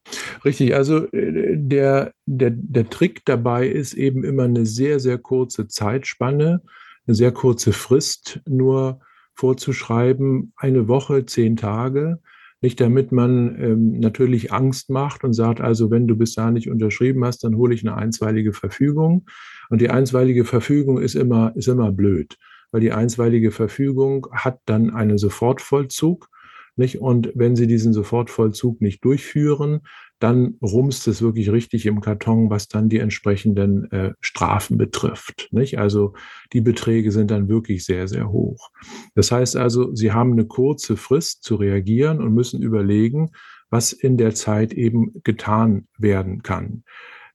Richtig, 0.45 0.75
also 0.75 1.07
äh, 1.13 1.57
der, 1.57 2.13
der, 2.27 2.51
der 2.51 2.91
Trick 2.91 3.25
dabei 3.25 3.69
ist 3.69 3.95
eben 3.95 4.25
immer 4.25 4.45
eine 4.45 4.67
sehr, 4.67 4.99
sehr 4.99 5.19
kurze 5.19 5.69
Zeitspanne 5.69 6.63
eine 7.07 7.15
sehr 7.15 7.33
kurze 7.33 7.73
Frist 7.73 8.41
nur 8.49 9.01
vorzuschreiben, 9.35 10.53
eine 10.57 10.87
Woche, 10.87 11.27
zehn 11.27 11.57
Tage, 11.57 12.21
nicht 12.61 12.81
damit 12.81 13.11
man 13.11 13.57
ähm, 13.61 14.01
natürlich 14.01 14.53
Angst 14.53 14.91
macht 14.91 15.25
und 15.25 15.33
sagt, 15.33 15.61
also 15.61 15.91
wenn 15.91 16.07
du 16.07 16.17
bis 16.17 16.35
da 16.35 16.51
nicht 16.51 16.71
unterschrieben 16.71 17.25
hast, 17.25 17.43
dann 17.45 17.57
hole 17.57 17.75
ich 17.75 17.87
eine 17.87 17.97
einstweilige 17.97 18.53
Verfügung. 18.53 19.27
Und 19.71 19.81
die 19.81 19.91
einstweilige 19.91 20.45
Verfügung 20.45 20.99
ist 20.99 21.15
immer, 21.15 21.53
ist 21.57 21.69
immer 21.69 21.91
blöd, 21.91 22.37
weil 22.71 22.81
die 22.83 22.93
einstweilige 22.93 23.51
Verfügung 23.51 24.27
hat 24.33 24.61
dann 24.67 24.91
einen 24.91 25.17
Sofortvollzug. 25.17 26.29
Nicht? 26.81 26.99
Und 26.99 27.31
wenn 27.35 27.57
Sie 27.57 27.67
diesen 27.67 27.93
Sofortvollzug 27.93 28.81
nicht 28.81 29.05
durchführen, 29.05 29.83
dann 30.19 30.57
rumst 30.63 31.07
es 31.09 31.21
wirklich 31.21 31.53
richtig 31.53 31.85
im 31.85 32.01
Karton, 32.01 32.49
was 32.49 32.69
dann 32.69 32.89
die 32.89 33.01
entsprechenden 33.01 33.93
äh, 33.93 34.15
Strafen 34.21 34.79
betrifft. 34.79 35.49
Nicht? 35.51 35.79
Also 35.79 36.15
die 36.55 36.63
Beträge 36.63 37.13
sind 37.13 37.31
dann 37.31 37.51
wirklich 37.51 37.85
sehr, 37.85 38.09
sehr 38.09 38.31
hoch. 38.31 38.71
Das 39.15 39.31
heißt 39.31 39.57
also, 39.57 39.95
Sie 39.95 40.13
haben 40.13 40.33
eine 40.33 40.47
kurze 40.47 40.97
Frist 40.97 41.43
zu 41.43 41.57
reagieren 41.57 42.23
und 42.23 42.33
müssen 42.33 42.63
überlegen, 42.63 43.33
was 43.69 43.93
in 43.93 44.17
der 44.17 44.35
Zeit 44.35 44.73
eben 44.73 45.21
getan 45.23 45.87
werden 45.99 46.43
kann. 46.43 46.85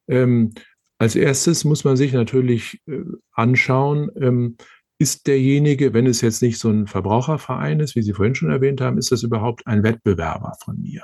Ähm, 0.08 0.54
als 0.98 1.16
erstes 1.16 1.66
muss 1.66 1.84
man 1.84 1.98
sich 1.98 2.14
natürlich 2.14 2.82
äh, 2.88 3.04
anschauen, 3.32 4.10
ähm, 4.20 4.58
ist 4.98 5.28
derjenige, 5.28 5.94
wenn 5.94 6.08
es 6.08 6.22
jetzt 6.22 6.42
nicht 6.42 6.58
so 6.58 6.70
ein 6.70 6.88
Verbraucherverein 6.88 7.80
ist, 7.80 7.96
wie 7.96 8.02
Sie 8.02 8.14
vorhin 8.14 8.36
schon 8.36 8.50
erwähnt 8.50 8.82
haben, 8.82 8.98
ist 8.98 9.12
das 9.12 9.24
überhaupt 9.24 9.68
ein 9.68 9.84
Wettbewerber 9.84 10.54
von 10.64 10.82
mir? 10.82 11.04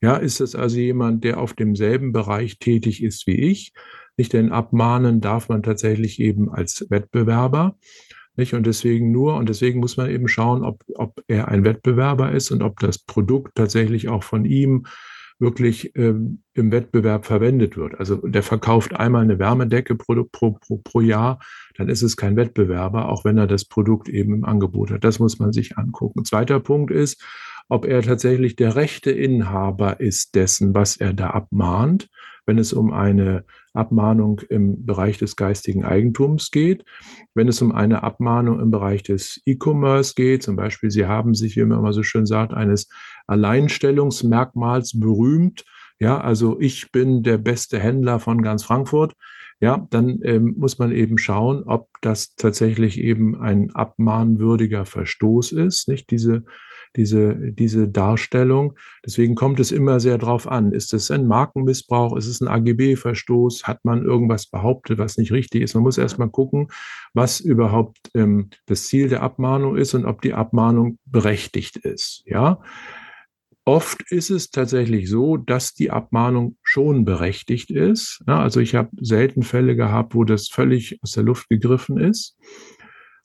Ja, 0.00 0.16
ist 0.16 0.40
es 0.40 0.54
also 0.54 0.78
jemand, 0.78 1.24
der 1.24 1.40
auf 1.40 1.54
demselben 1.54 2.12
Bereich 2.12 2.58
tätig 2.58 3.02
ist 3.02 3.26
wie 3.26 3.34
ich? 3.34 3.72
Nicht 4.16 4.32
denn 4.32 4.52
abmahnen 4.52 5.20
darf 5.20 5.48
man 5.48 5.62
tatsächlich 5.62 6.20
eben 6.20 6.50
als 6.50 6.86
Wettbewerber. 6.88 7.76
Nicht? 8.36 8.54
Und 8.54 8.66
deswegen 8.66 9.10
nur, 9.10 9.34
und 9.34 9.48
deswegen 9.48 9.80
muss 9.80 9.96
man 9.96 10.10
eben 10.10 10.28
schauen, 10.28 10.64
ob, 10.64 10.84
ob 10.94 11.22
er 11.26 11.48
ein 11.48 11.64
Wettbewerber 11.64 12.30
ist 12.32 12.52
und 12.52 12.62
ob 12.62 12.78
das 12.78 12.98
Produkt 12.98 13.56
tatsächlich 13.56 14.08
auch 14.08 14.22
von 14.22 14.44
ihm 14.44 14.86
wirklich 15.38 15.94
ähm, 15.96 16.42
im 16.54 16.72
Wettbewerb 16.72 17.24
verwendet 17.24 17.76
wird. 17.76 17.98
Also 17.98 18.16
der 18.16 18.42
verkauft 18.42 18.94
einmal 18.94 19.22
eine 19.22 19.38
Wärmedecke 19.38 19.94
pro, 19.94 20.24
pro, 20.24 20.52
pro, 20.52 20.78
pro 20.78 21.00
Jahr, 21.00 21.38
dann 21.76 21.88
ist 21.88 22.02
es 22.02 22.16
kein 22.16 22.36
Wettbewerber, 22.36 23.08
auch 23.08 23.24
wenn 23.24 23.38
er 23.38 23.46
das 23.46 23.64
Produkt 23.64 24.08
eben 24.08 24.34
im 24.34 24.44
Angebot 24.44 24.90
hat. 24.90 25.04
Das 25.04 25.18
muss 25.20 25.38
man 25.38 25.52
sich 25.52 25.78
angucken. 25.78 26.24
Zweiter 26.24 26.58
Punkt 26.58 26.90
ist, 26.90 27.24
ob 27.68 27.84
er 27.84 28.02
tatsächlich 28.02 28.56
der 28.56 28.76
rechte 28.76 29.10
Inhaber 29.10 30.00
ist 30.00 30.34
dessen, 30.34 30.74
was 30.74 30.96
er 30.96 31.12
da 31.12 31.30
abmahnt. 31.30 32.08
wenn 32.48 32.58
es 32.58 32.72
um 32.72 32.92
eine 32.92 33.44
Abmahnung 33.74 34.40
im 34.48 34.86
Bereich 34.86 35.18
des 35.18 35.36
geistigen 35.36 35.84
Eigentums 35.84 36.50
geht, 36.50 36.84
wenn 37.34 37.46
es 37.46 37.60
um 37.60 37.72
eine 37.72 38.02
Abmahnung 38.02 38.58
im 38.58 38.70
Bereich 38.70 39.02
des 39.02 39.42
E-Commerce 39.44 40.14
geht, 40.16 40.42
zum 40.42 40.56
Beispiel, 40.56 40.90
Sie 40.90 41.06
haben 41.06 41.34
sich, 41.34 41.56
wie 41.56 41.64
man 41.64 41.78
immer 41.78 41.92
so 41.92 42.02
schön 42.02 42.24
sagt, 42.24 42.54
eines 42.54 42.88
Alleinstellungsmerkmals 43.28 44.98
berühmt, 44.98 45.64
ja, 46.00 46.20
also 46.20 46.58
ich 46.60 46.90
bin 46.92 47.22
der 47.22 47.38
beste 47.38 47.78
Händler 47.78 48.20
von 48.20 48.42
ganz 48.42 48.64
Frankfurt, 48.64 49.14
ja, 49.60 49.86
dann 49.90 50.20
ähm, 50.22 50.54
muss 50.56 50.78
man 50.78 50.92
eben 50.92 51.18
schauen, 51.18 51.64
ob 51.64 51.88
das 52.00 52.34
tatsächlich 52.34 53.00
eben 53.00 53.40
ein 53.40 53.74
abmahnwürdiger 53.74 54.84
Verstoß 54.84 55.52
ist, 55.52 55.88
nicht 55.88 56.10
diese 56.10 56.44
diese, 56.96 57.36
diese 57.52 57.88
Darstellung. 57.88 58.74
Deswegen 59.04 59.34
kommt 59.34 59.60
es 59.60 59.72
immer 59.72 60.00
sehr 60.00 60.18
drauf 60.18 60.48
an. 60.48 60.72
Ist 60.72 60.94
es 60.94 61.10
ein 61.10 61.26
Markenmissbrauch? 61.26 62.16
Ist 62.16 62.26
es 62.26 62.40
ein 62.40 62.48
AGB-Verstoß? 62.48 63.64
Hat 63.64 63.84
man 63.84 64.04
irgendwas 64.04 64.46
behauptet, 64.46 64.98
was 64.98 65.16
nicht 65.16 65.32
richtig 65.32 65.62
ist? 65.62 65.74
Man 65.74 65.82
muss 65.82 65.98
erstmal 65.98 66.30
gucken, 66.30 66.68
was 67.14 67.40
überhaupt 67.40 67.98
ähm, 68.14 68.50
das 68.66 68.86
Ziel 68.86 69.08
der 69.08 69.22
Abmahnung 69.22 69.76
ist 69.76 69.94
und 69.94 70.06
ob 70.06 70.22
die 70.22 70.34
Abmahnung 70.34 70.98
berechtigt 71.04 71.76
ist. 71.76 72.22
Ja. 72.26 72.60
Oft 73.68 74.10
ist 74.10 74.30
es 74.30 74.48
tatsächlich 74.48 75.10
so, 75.10 75.36
dass 75.36 75.74
die 75.74 75.90
Abmahnung 75.90 76.56
schon 76.62 77.04
berechtigt 77.04 77.70
ist. 77.70 78.22
Also 78.24 78.60
ich 78.60 78.74
habe 78.74 78.88
selten 78.98 79.42
Fälle 79.42 79.76
gehabt, 79.76 80.14
wo 80.14 80.24
das 80.24 80.48
völlig 80.48 80.98
aus 81.02 81.12
der 81.12 81.24
Luft 81.24 81.50
gegriffen 81.50 81.98
ist. 81.98 82.38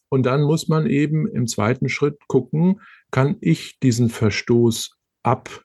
Und 0.10 0.26
dann 0.26 0.42
muss 0.44 0.68
man 0.68 0.86
eben 0.86 1.30
im 1.30 1.48
zweiten 1.48 1.88
Schritt 1.88 2.18
gucken, 2.28 2.82
kann 3.10 3.38
ich 3.40 3.80
diesen 3.80 4.10
Verstoß 4.10 4.98
ablegen? 5.24 5.64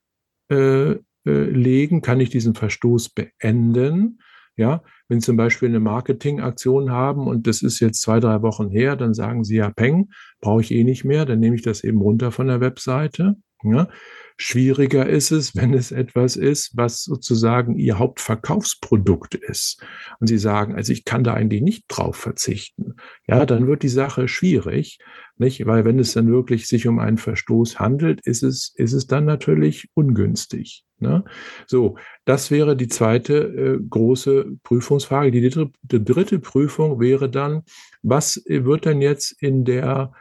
Äh, 1.26 2.00
kann 2.00 2.20
ich 2.20 2.30
diesen 2.30 2.54
Verstoß 2.54 3.08
beenden? 3.08 4.20
Ja, 4.58 4.82
wenn 5.08 5.20
Sie 5.20 5.26
zum 5.26 5.36
Beispiel 5.36 5.68
eine 5.68 5.78
Marketingaktion 5.78 6.90
haben 6.90 7.28
und 7.28 7.46
das 7.46 7.62
ist 7.62 7.78
jetzt 7.78 8.02
zwei, 8.02 8.18
drei 8.18 8.42
Wochen 8.42 8.68
her, 8.68 8.96
dann 8.96 9.14
sagen 9.14 9.44
Sie 9.44 9.56
ja, 9.56 9.70
Peng, 9.70 10.10
brauche 10.40 10.62
ich 10.62 10.72
eh 10.72 10.82
nicht 10.82 11.04
mehr, 11.04 11.24
dann 11.24 11.38
nehme 11.38 11.54
ich 11.54 11.62
das 11.62 11.84
eben 11.84 12.00
runter 12.00 12.32
von 12.32 12.48
der 12.48 12.60
Webseite. 12.60 13.36
Ja. 13.62 13.88
Schwieriger 14.36 15.08
ist 15.08 15.30
es, 15.30 15.54
wenn 15.56 15.74
es 15.74 15.92
etwas 15.92 16.34
ist, 16.34 16.72
was 16.74 17.04
sozusagen 17.04 17.76
ihr 17.76 18.00
Hauptverkaufsprodukt 18.00 19.36
ist. 19.36 19.80
Und 20.18 20.26
sie 20.26 20.38
sagen, 20.38 20.74
also 20.74 20.92
ich 20.92 21.04
kann 21.04 21.22
da 21.22 21.34
eigentlich 21.34 21.62
nicht 21.62 21.84
drauf 21.86 22.16
verzichten. 22.16 22.96
Ja, 23.28 23.46
dann 23.46 23.68
wird 23.68 23.84
die 23.84 23.88
Sache 23.88 24.26
schwierig, 24.26 24.98
nicht? 25.36 25.64
Weil 25.66 25.84
wenn 25.84 26.00
es 26.00 26.14
dann 26.14 26.28
wirklich 26.28 26.66
sich 26.66 26.88
um 26.88 26.98
einen 26.98 27.18
Verstoß 27.18 27.78
handelt, 27.78 28.20
ist 28.22 28.42
es, 28.42 28.72
ist 28.74 28.92
es 28.92 29.06
dann 29.06 29.24
natürlich 29.24 29.88
ungünstig. 29.94 30.84
Ne? 31.00 31.24
So, 31.66 31.96
das 32.24 32.50
wäre 32.50 32.76
die 32.76 32.88
zweite 32.88 33.36
äh, 33.36 33.78
große 33.88 34.56
Prüfungsfrage. 34.62 35.30
Die 35.30 35.48
dritte, 35.48 35.70
die 35.82 36.04
dritte 36.04 36.38
Prüfung 36.38 37.00
wäre 37.00 37.30
dann, 37.30 37.62
was 38.02 38.42
wird 38.46 38.84
denn 38.84 39.00
jetzt 39.00 39.40
in 39.42 39.64
der 39.64 40.12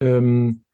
ähm, 0.00 0.64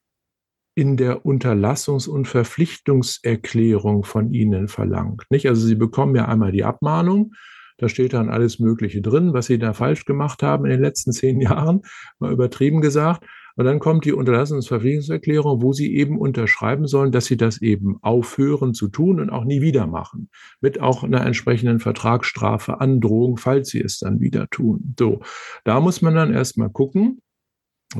in 0.77 0.99
der 0.99 1.25
Unterlassungs- 1.25 2.07
und 2.07 2.29
Verpflichtungserklärung 2.29 4.05
von 4.05 4.31
Ihnen 4.31 4.69
verlangt. 4.69 5.25
Nicht? 5.31 5.49
Also 5.49 5.66
Sie 5.66 5.75
bekommen 5.75 6.14
ja 6.14 6.27
einmal 6.27 6.53
die 6.53 6.64
Abmahnung, 6.64 7.33
da 7.79 7.88
steht 7.88 8.12
dann 8.12 8.31
alles 8.31 8.59
Mögliche 8.59 9.03
drin, 9.03 9.33
was 9.33 9.47
Sie 9.47 9.59
da 9.59 9.73
falsch 9.73 10.05
gemacht 10.05 10.42
haben 10.42 10.64
in 10.64 10.73
den 10.73 10.81
letzten 10.83 11.12
zehn 11.12 11.40
Jahren, 11.40 11.83
mal 12.19 12.33
übertrieben 12.33 12.81
gesagt. 12.81 13.25
Und 13.57 13.64
dann 13.64 13.79
kommt 13.79 14.05
die 14.05 14.12
Unterlassungsverpflichtungserklärung, 14.12 15.62
wo 15.62 15.73
Sie 15.73 15.95
eben 15.97 16.19
unterschreiben 16.19 16.87
sollen, 16.87 17.11
dass 17.11 17.25
Sie 17.25 17.38
das 17.38 17.62
eben 17.62 17.97
aufhören 18.03 18.75
zu 18.75 18.88
tun 18.88 19.19
und 19.19 19.31
auch 19.31 19.45
nie 19.45 19.62
wieder 19.62 19.87
machen. 19.87 20.29
Mit 20.61 20.81
auch 20.81 21.03
einer 21.03 21.25
entsprechenden 21.25 21.81
Vertragsstrafe, 21.81 22.81
Androhung, 22.81 23.38
falls 23.38 23.71
Sie 23.71 23.81
es 23.81 23.99
dann 23.99 24.21
wieder 24.21 24.49
tun. 24.51 24.95
So, 24.99 25.21
da 25.64 25.81
muss 25.81 26.03
man 26.03 26.14
dann 26.14 26.35
erstmal 26.35 26.71
gucken, 26.71 27.23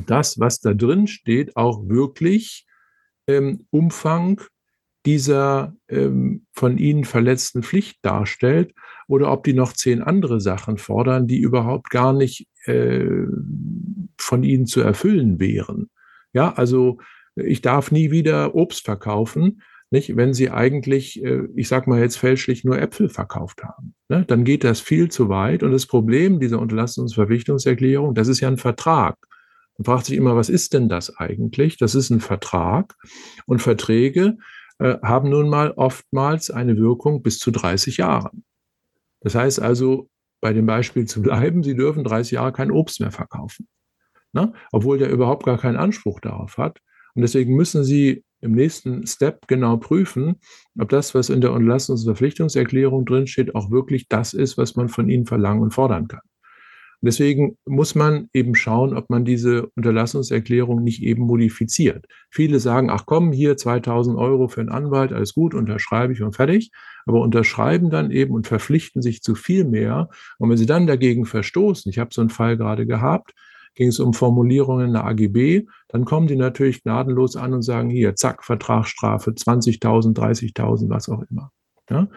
das, 0.05 0.39
was 0.39 0.59
da 0.59 0.73
drin 0.73 1.07
steht, 1.07 1.57
auch 1.57 1.87
wirklich 1.89 2.67
ähm, 3.27 3.65
Umfang 3.71 4.41
dieser 5.07 5.73
ähm, 5.87 6.45
von 6.51 6.77
Ihnen 6.77 7.05
verletzten 7.05 7.63
Pflicht 7.63 7.99
darstellt 8.03 8.73
oder 9.07 9.31
ob 9.31 9.43
die 9.43 9.53
noch 9.53 9.73
zehn 9.73 10.01
andere 10.01 10.41
Sachen 10.41 10.77
fordern, 10.77 11.27
die 11.27 11.39
überhaupt 11.39 11.89
gar 11.89 12.13
nicht 12.13 12.47
äh, 12.65 13.25
von 14.27 14.43
Ihnen 14.43 14.65
zu 14.65 14.81
erfüllen 14.81 15.39
wären. 15.39 15.89
Ja, 16.33 16.53
also 16.53 16.99
ich 17.35 17.61
darf 17.61 17.91
nie 17.91 18.11
wieder 18.11 18.55
Obst 18.55 18.85
verkaufen, 18.85 19.61
nicht, 19.89 20.17
wenn 20.17 20.33
Sie 20.33 20.49
eigentlich, 20.49 21.23
äh, 21.23 21.43
ich 21.55 21.69
sage 21.69 21.89
mal 21.89 22.01
jetzt 22.01 22.17
fälschlich, 22.17 22.65
nur 22.65 22.77
Äpfel 22.77 23.07
verkauft 23.07 23.63
haben. 23.63 23.95
Ne? 24.09 24.25
Dann 24.27 24.43
geht 24.43 24.65
das 24.65 24.81
viel 24.81 25.09
zu 25.09 25.29
weit. 25.29 25.63
Und 25.63 25.71
das 25.71 25.85
Problem 25.85 26.39
dieser 26.41 26.59
Unterlassungsverpflichtungserklärung, 26.59 28.13
das 28.13 28.27
ist 28.27 28.41
ja 28.41 28.49
ein 28.49 28.57
Vertrag. 28.57 29.15
Man 29.77 29.85
fragt 29.85 30.07
sich 30.07 30.17
immer, 30.17 30.35
was 30.35 30.49
ist 30.49 30.73
denn 30.73 30.89
das 30.89 31.15
eigentlich? 31.15 31.77
Das 31.77 31.95
ist 31.95 32.09
ein 32.09 32.19
Vertrag 32.19 32.95
und 33.45 33.61
Verträge 33.61 34.37
äh, 34.79 34.97
haben 35.01 35.29
nun 35.29 35.47
mal 35.47 35.71
oftmals 35.71 36.51
eine 36.51 36.75
Wirkung 36.75 37.21
bis 37.21 37.39
zu 37.39 37.51
30 37.51 37.97
Jahren. 37.97 38.43
Das 39.21 39.35
heißt 39.35 39.61
also, 39.61 40.09
bei 40.41 40.51
dem 40.51 40.65
Beispiel 40.65 41.05
zu 41.05 41.21
bleiben, 41.21 41.63
Sie 41.63 41.75
dürfen 41.75 42.03
30 42.03 42.33
Jahre 42.33 42.51
kein 42.51 42.71
Obst 42.71 42.99
mehr 42.99 43.11
verkaufen, 43.11 43.67
ne? 44.33 44.53
obwohl 44.71 44.97
der 44.97 45.09
überhaupt 45.09 45.45
gar 45.45 45.57
keinen 45.57 45.77
Anspruch 45.77 46.19
darauf 46.19 46.57
hat. 46.57 46.79
Und 47.15 47.21
deswegen 47.21 47.55
müssen 47.55 47.83
Sie 47.83 48.23
im 48.41 48.51
nächsten 48.51 49.07
Step 49.07 49.47
genau 49.47 49.77
prüfen, 49.77 50.35
ob 50.79 50.89
das, 50.89 51.15
was 51.15 51.29
in 51.29 51.41
der 51.41 51.51
Unterlassungs- 51.51 52.01
und 52.01 52.05
Verpflichtungserklärung 52.05 53.05
drinsteht, 53.05 53.55
auch 53.55 53.71
wirklich 53.71 54.07
das 54.07 54.33
ist, 54.33 54.57
was 54.57 54.75
man 54.75 54.89
von 54.89 55.09
Ihnen 55.09 55.25
verlangen 55.25 55.61
und 55.61 55.73
fordern 55.73 56.07
kann. 56.07 56.21
Und 56.99 57.05
deswegen 57.05 57.57
muss 57.65 57.93
man 57.93 58.27
eben 58.33 58.55
schauen, 58.55 58.95
ob 58.95 59.11
man 59.11 59.23
diese 59.23 59.67
Unterlassungserklärung 59.75 60.83
nicht 60.83 61.03
eben 61.03 61.23
modifiziert. 61.23 62.07
Viele 62.31 62.59
sagen, 62.59 62.89
ach 62.89 63.05
komm, 63.05 63.31
hier 63.31 63.55
2000 63.55 64.17
Euro 64.17 64.47
für 64.47 64.61
einen 64.61 64.69
Anwalt, 64.69 65.13
alles 65.13 65.35
gut, 65.35 65.53
unterschreibe 65.53 66.13
ich 66.13 66.23
und 66.23 66.35
fertig. 66.35 66.71
Aber 67.05 67.21
unterschreiben 67.21 67.91
dann 67.91 68.09
eben 68.09 68.33
und 68.33 68.47
verpflichten 68.47 69.03
sich 69.03 69.21
zu 69.21 69.35
viel 69.35 69.63
mehr. 69.63 70.09
Und 70.39 70.49
wenn 70.49 70.57
sie 70.57 70.65
dann 70.65 70.87
dagegen 70.87 71.25
verstoßen, 71.25 71.87
ich 71.87 71.99
habe 71.99 72.09
so 72.11 72.21
einen 72.21 72.31
Fall 72.31 72.57
gerade 72.57 72.87
gehabt, 72.87 73.33
ging 73.77 73.87
es 73.89 73.99
um 73.99 74.13
Formulierungen 74.13 74.87
in 74.87 74.93
der 74.93 75.05
AGB, 75.05 75.65
dann 75.87 76.03
kommen 76.03 76.27
die 76.27 76.35
natürlich 76.35 76.83
gnadenlos 76.83 77.37
an 77.37 77.53
und 77.53 77.61
sagen, 77.61 77.89
hier, 77.89 78.15
zack, 78.15 78.43
Vertragsstrafe, 78.43 79.31
20.000, 79.31 80.13
30.000, 80.13 80.89
was 80.89 81.07
auch 81.07 81.23
immer. 81.29 81.51
Ja? 81.89 82.09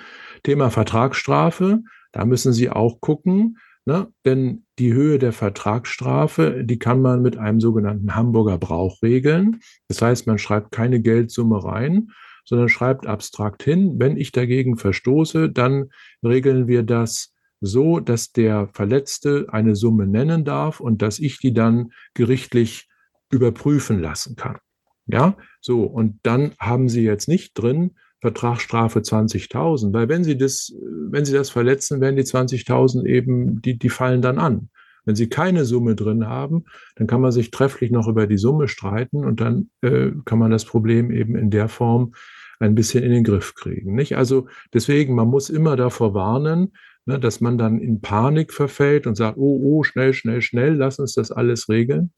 Thema 0.43 0.71
Vertragsstrafe, 0.71 1.83
da 2.11 2.25
müssen 2.25 2.53
Sie 2.53 2.71
auch 2.71 3.01
gucken, 3.01 3.57
Ne? 3.87 4.13
Denn 4.27 4.67
die 4.79 4.93
Höhe 4.93 5.19
der 5.19 5.33
Vertragsstrafe, 5.33 6.65
die 6.65 6.79
kann 6.79 7.01
man 7.01 7.23
mit 7.23 7.39
einem 7.39 7.61
sogenannten 7.61 8.15
Hamburger 8.15 8.59
Brauch 8.59 9.03
regeln. 9.03 9.61
Das 9.89 10.03
heißt, 10.03 10.27
man 10.27 10.39
schreibt 10.39 10.71
keine 10.71 11.01
Geldsumme 11.01 11.65
rein, 11.65 12.11
sondern 12.45 12.69
schreibt 12.69 13.07
abstrakt 13.07 13.63
hin, 13.63 13.95
wenn 13.99 14.17
ich 14.17 14.33
dagegen 14.33 14.77
verstoße, 14.77 15.51
dann 15.51 15.91
regeln 16.23 16.69
wir 16.69 16.83
das 16.83 17.33
so, 17.61 18.01
dass 18.01 18.33
der 18.33 18.69
Verletzte 18.73 19.47
eine 19.51 19.77
Summe 19.77 20.07
nennen 20.07 20.45
darf 20.45 20.81
und 20.81 21.03
dass 21.03 21.19
ich 21.19 21.39
die 21.39 21.53
dann 21.53 21.93
gerichtlich 22.15 22.89
überprüfen 23.31 24.01
lassen 24.01 24.37
kann. 24.37 24.59
Ja, 25.07 25.37
so. 25.61 25.85
Und 25.85 26.19
dann 26.23 26.53
haben 26.59 26.89
Sie 26.89 27.03
jetzt 27.03 27.29
nicht 27.29 27.53
drin, 27.55 27.93
Vertragsstrafe 28.21 29.01
20.000, 29.01 29.93
weil 29.93 30.09
wenn 30.09 30.25
Sie 30.25 30.37
das, 30.37 30.73
wenn 31.09 31.25
Sie 31.25 31.33
das 31.33 31.51
verletzen, 31.51 32.01
werden 32.01 32.17
die 32.17 32.23
20.000 32.23 33.07
eben, 33.07 33.63
die, 33.63 33.79
die 33.79 33.89
fallen 33.89 34.23
dann 34.23 34.39
an. 34.39 34.69
Wenn 35.07 35.17
Sie 35.17 35.29
keine 35.29 35.65
Summe 35.65 35.97
drin 35.97 36.27
haben, 36.27 36.65
dann 36.97 37.07
kann 37.07 37.23
man 37.23 37.33
sich 37.33 37.51
trefflich 37.51 37.91
noch 37.91 38.09
über 38.09 38.27
die 38.27 38.37
Summe 38.37 38.69
streiten 38.69 39.25
und 39.25 39.41
dann 39.41 39.71
äh, 39.81 40.11
kann 40.27 40.39
man 40.39 40.51
das 40.51 40.67
Problem 40.67 41.11
eben 41.11 41.35
in 41.35 41.51
der 41.51 41.69
Form 41.69 42.13
ein 42.59 42.75
bisschen 42.75 43.03
in 43.03 43.11
den 43.11 43.25
Griff 43.25 43.55
kriegen. 43.55 43.95
Nicht? 43.95 44.17
Also 44.17 44.47
deswegen, 44.75 45.15
man 45.15 45.29
muss 45.29 45.49
immer 45.49 45.77
davor 45.77 46.13
warnen, 46.13 46.73
ne, 47.11 47.19
dass 47.19 47.41
man 47.41 47.59
dann 47.59 47.81
in 47.81 48.01
Panik 48.01 48.53
verfällt 48.53 49.07
und 49.07 49.17
sagt, 49.17 49.37
oh, 49.37 49.61
oh, 49.63 49.83
schnell, 49.83 50.15
schnell, 50.15 50.41
schnell, 50.43 50.75
lass 50.75 50.99
uns 50.99 51.15
das 51.15 51.33
alles 51.33 51.69
regeln. 51.69 52.13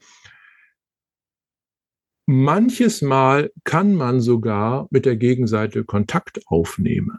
Manches 2.26 3.02
Mal 3.02 3.50
kann 3.64 3.94
man 3.94 4.20
sogar 4.20 4.87
mit 4.90 5.07
der 5.07 5.16
Gegenseite 5.16 5.85
Kontakt 5.85 6.40
aufnehmen. 6.46 7.18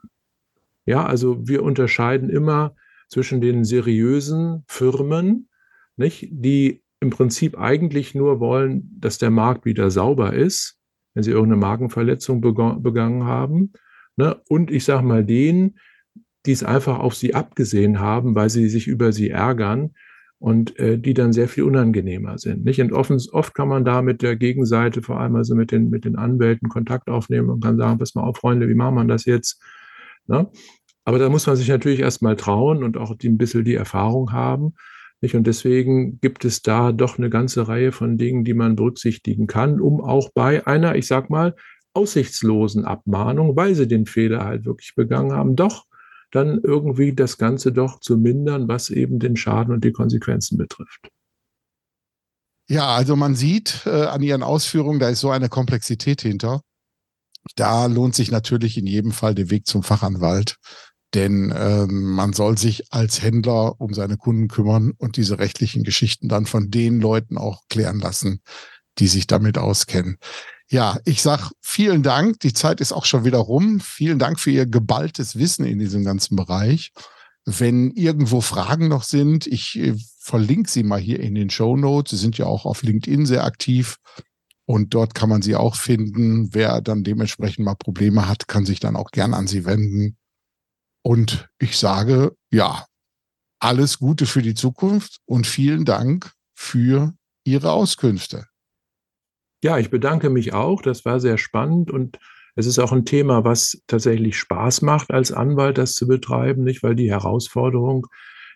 Ja, 0.85 1.05
also 1.05 1.47
wir 1.47 1.63
unterscheiden 1.63 2.29
immer 2.29 2.75
zwischen 3.09 3.41
den 3.41 3.63
seriösen 3.65 4.63
Firmen, 4.67 5.49
nicht, 5.97 6.27
die 6.31 6.83
im 6.99 7.09
Prinzip 7.09 7.57
eigentlich 7.57 8.15
nur 8.15 8.39
wollen, 8.39 8.97
dass 8.99 9.17
der 9.17 9.29
Markt 9.29 9.65
wieder 9.65 9.91
sauber 9.91 10.33
ist, 10.33 10.79
wenn 11.13 11.23
sie 11.23 11.31
irgendeine 11.31 11.59
Markenverletzung 11.59 12.41
begangen 12.41 13.25
haben. 13.25 13.73
Ne? 14.15 14.41
Und 14.47 14.71
ich 14.71 14.85
sage 14.85 15.05
mal 15.05 15.25
denen, 15.25 15.77
die 16.45 16.51
es 16.51 16.63
einfach 16.63 16.99
auf 16.99 17.15
sie 17.15 17.33
abgesehen 17.33 17.99
haben, 17.99 18.35
weil 18.35 18.49
sie 18.49 18.69
sich 18.69 18.87
über 18.87 19.11
sie 19.11 19.29
ärgern 19.29 19.91
und 20.43 20.77
äh, 20.77 20.97
die 20.99 21.13
dann 21.13 21.31
sehr 21.31 21.47
viel 21.47 21.63
unangenehmer 21.63 22.37
sind. 22.37 22.65
Nicht? 22.65 22.81
Und 22.81 22.91
oft, 22.91 23.11
oft 23.31 23.55
kann 23.55 23.69
man 23.69 23.85
da 23.85 24.01
mit 24.01 24.21
der 24.21 24.35
Gegenseite, 24.35 25.01
vor 25.01 25.19
allem 25.19 25.37
also 25.37 25.55
mit 25.55 25.71
den, 25.71 25.89
mit 25.89 26.03
den 26.03 26.17
Anwälten, 26.17 26.67
Kontakt 26.67 27.09
aufnehmen 27.09 27.49
und 27.49 27.63
kann 27.63 27.77
sagen, 27.77 27.97
pass 27.97 28.13
mal 28.13 28.23
auf, 28.23 28.37
Freunde, 28.37 28.67
wie 28.67 28.73
machen 28.73 28.95
wir 28.95 29.05
das 29.05 29.23
jetzt? 29.23 29.61
Ne? 30.27 30.49
Aber 31.05 31.17
da 31.17 31.29
muss 31.29 31.47
man 31.47 31.55
sich 31.55 31.69
natürlich 31.69 32.01
erstmal 32.01 32.35
trauen 32.35 32.83
und 32.83 32.97
auch 32.97 33.15
ein 33.23 33.37
bisschen 33.37 33.63
die 33.63 33.75
Erfahrung 33.75 34.33
haben. 34.33 34.73
Nicht? 35.21 35.35
Und 35.35 35.47
deswegen 35.47 36.19
gibt 36.19 36.43
es 36.43 36.61
da 36.61 36.91
doch 36.91 37.17
eine 37.17 37.29
ganze 37.29 37.69
Reihe 37.69 37.93
von 37.93 38.17
Dingen, 38.17 38.43
die 38.43 38.53
man 38.53 38.75
berücksichtigen 38.75 39.47
kann, 39.47 39.79
um 39.79 40.01
auch 40.01 40.29
bei 40.33 40.67
einer, 40.67 40.95
ich 40.95 41.07
sag 41.07 41.29
mal, 41.29 41.55
aussichtslosen 41.93 42.83
Abmahnung, 42.83 43.55
weil 43.55 43.75
sie 43.75 43.87
den 43.87 44.05
Fehler 44.05 44.43
halt 44.43 44.65
wirklich 44.65 44.93
begangen 44.95 45.31
haben, 45.31 45.55
doch 45.55 45.85
dann 46.33 46.59
irgendwie 46.63 47.13
das 47.13 47.37
Ganze 47.37 47.71
doch 47.71 47.99
zu 47.99 48.17
mindern, 48.17 48.67
was 48.67 48.89
eben 48.89 49.19
den 49.19 49.35
Schaden 49.35 49.73
und 49.73 49.83
die 49.83 49.91
Konsequenzen 49.91 50.57
betrifft. 50.57 51.09
Ja, 52.67 52.95
also 52.95 53.15
man 53.15 53.35
sieht 53.35 53.83
äh, 53.85 54.05
an 54.05 54.23
Ihren 54.23 54.41
Ausführungen, 54.41 54.99
da 54.99 55.09
ist 55.09 55.19
so 55.19 55.29
eine 55.29 55.49
Komplexität 55.49 56.21
hinter. 56.21 56.61
Da 57.55 57.85
lohnt 57.85 58.15
sich 58.15 58.31
natürlich 58.31 58.77
in 58.77 58.87
jedem 58.87 59.11
Fall 59.11 59.35
der 59.35 59.51
Weg 59.51 59.67
zum 59.67 59.83
Fachanwalt, 59.83 60.55
denn 61.13 61.53
ähm, 61.55 62.13
man 62.13 62.33
soll 62.33 62.57
sich 62.57 62.91
als 62.91 63.21
Händler 63.21 63.79
um 63.79 63.93
seine 63.93 64.17
Kunden 64.17 64.47
kümmern 64.47 64.93
und 64.97 65.17
diese 65.17 65.37
rechtlichen 65.37 65.83
Geschichten 65.83 66.29
dann 66.29 66.47
von 66.47 66.71
den 66.71 66.99
Leuten 66.99 67.37
auch 67.37 67.61
klären 67.69 67.99
lassen, 67.99 68.41
die 68.99 69.07
sich 69.07 69.27
damit 69.27 69.57
auskennen. 69.57 70.17
Ja, 70.69 70.99
ich 71.05 71.21
sag 71.21 71.51
vielen 71.61 72.03
Dank. 72.03 72.39
Die 72.39 72.53
Zeit 72.53 72.81
ist 72.81 72.93
auch 72.93 73.05
schon 73.05 73.25
wieder 73.25 73.39
rum. 73.39 73.79
Vielen 73.79 74.19
Dank 74.19 74.39
für 74.39 74.51
Ihr 74.51 74.65
geballtes 74.65 75.37
Wissen 75.37 75.65
in 75.65 75.79
diesem 75.79 76.03
ganzen 76.03 76.35
Bereich. 76.35 76.91
Wenn 77.45 77.91
irgendwo 77.91 78.41
Fragen 78.41 78.87
noch 78.87 79.03
sind, 79.03 79.47
ich 79.47 79.77
äh, 79.77 79.95
verlinke 80.19 80.69
sie 80.69 80.83
mal 80.83 80.99
hier 80.99 81.19
in 81.19 81.35
den 81.35 81.49
Show 81.49 81.75
Notes. 81.75 82.11
Sie 82.11 82.17
sind 82.17 82.37
ja 82.37 82.45
auch 82.45 82.65
auf 82.65 82.83
LinkedIn 82.83 83.25
sehr 83.25 83.43
aktiv. 83.43 83.97
Und 84.65 84.93
dort 84.93 85.13
kann 85.13 85.29
man 85.29 85.41
sie 85.41 85.55
auch 85.55 85.75
finden. 85.75 86.53
Wer 86.53 86.81
dann 86.81 87.03
dementsprechend 87.03 87.65
mal 87.65 87.75
Probleme 87.75 88.27
hat, 88.29 88.47
kann 88.47 88.65
sich 88.65 88.79
dann 88.79 88.95
auch 88.95 89.11
gern 89.11 89.33
an 89.33 89.47
sie 89.47 89.65
wenden. 89.65 90.17
Und 91.01 91.49
ich 91.59 91.77
sage, 91.77 92.35
ja, 92.49 92.85
alles 93.59 93.99
Gute 93.99 94.25
für 94.25 94.41
die 94.41 94.55
Zukunft 94.55 95.19
und 95.25 95.45
vielen 95.47 95.83
Dank 95.83 96.33
für 96.55 97.13
Ihre 97.43 97.71
Auskünfte. 97.71 98.47
Ja, 99.63 99.77
ich 99.77 99.89
bedanke 99.89 100.29
mich 100.29 100.53
auch. 100.53 100.81
Das 100.81 101.05
war 101.05 101.21
sehr 101.21 101.37
spannend 101.37 101.89
und 101.89 102.19
es 102.55 102.67
ist 102.67 102.79
auch 102.79 102.91
ein 102.91 103.05
Thema, 103.05 103.45
was 103.45 103.81
tatsächlich 103.87 104.37
Spaß 104.37 104.81
macht, 104.81 105.11
als 105.11 105.31
Anwalt 105.31 105.77
das 105.77 105.93
zu 105.93 106.05
betreiben, 106.05 106.65
nicht? 106.65 106.83
Weil 106.83 106.95
die 106.95 107.09
Herausforderung 107.09 108.07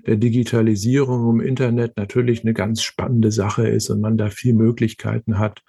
der 0.06 0.18
Digitalisierung 0.18 1.40
im 1.40 1.40
Internet 1.40 1.96
natürlich 1.96 2.42
eine 2.42 2.54
ganz 2.54 2.84
spannende 2.84 3.32
Sache 3.32 3.70
ist 3.70 3.90
und 3.90 4.02
man 4.02 4.18
da 4.18 4.30
viel 4.30 4.54
Möglichkeiten 4.54 5.40
hat. 5.40 5.64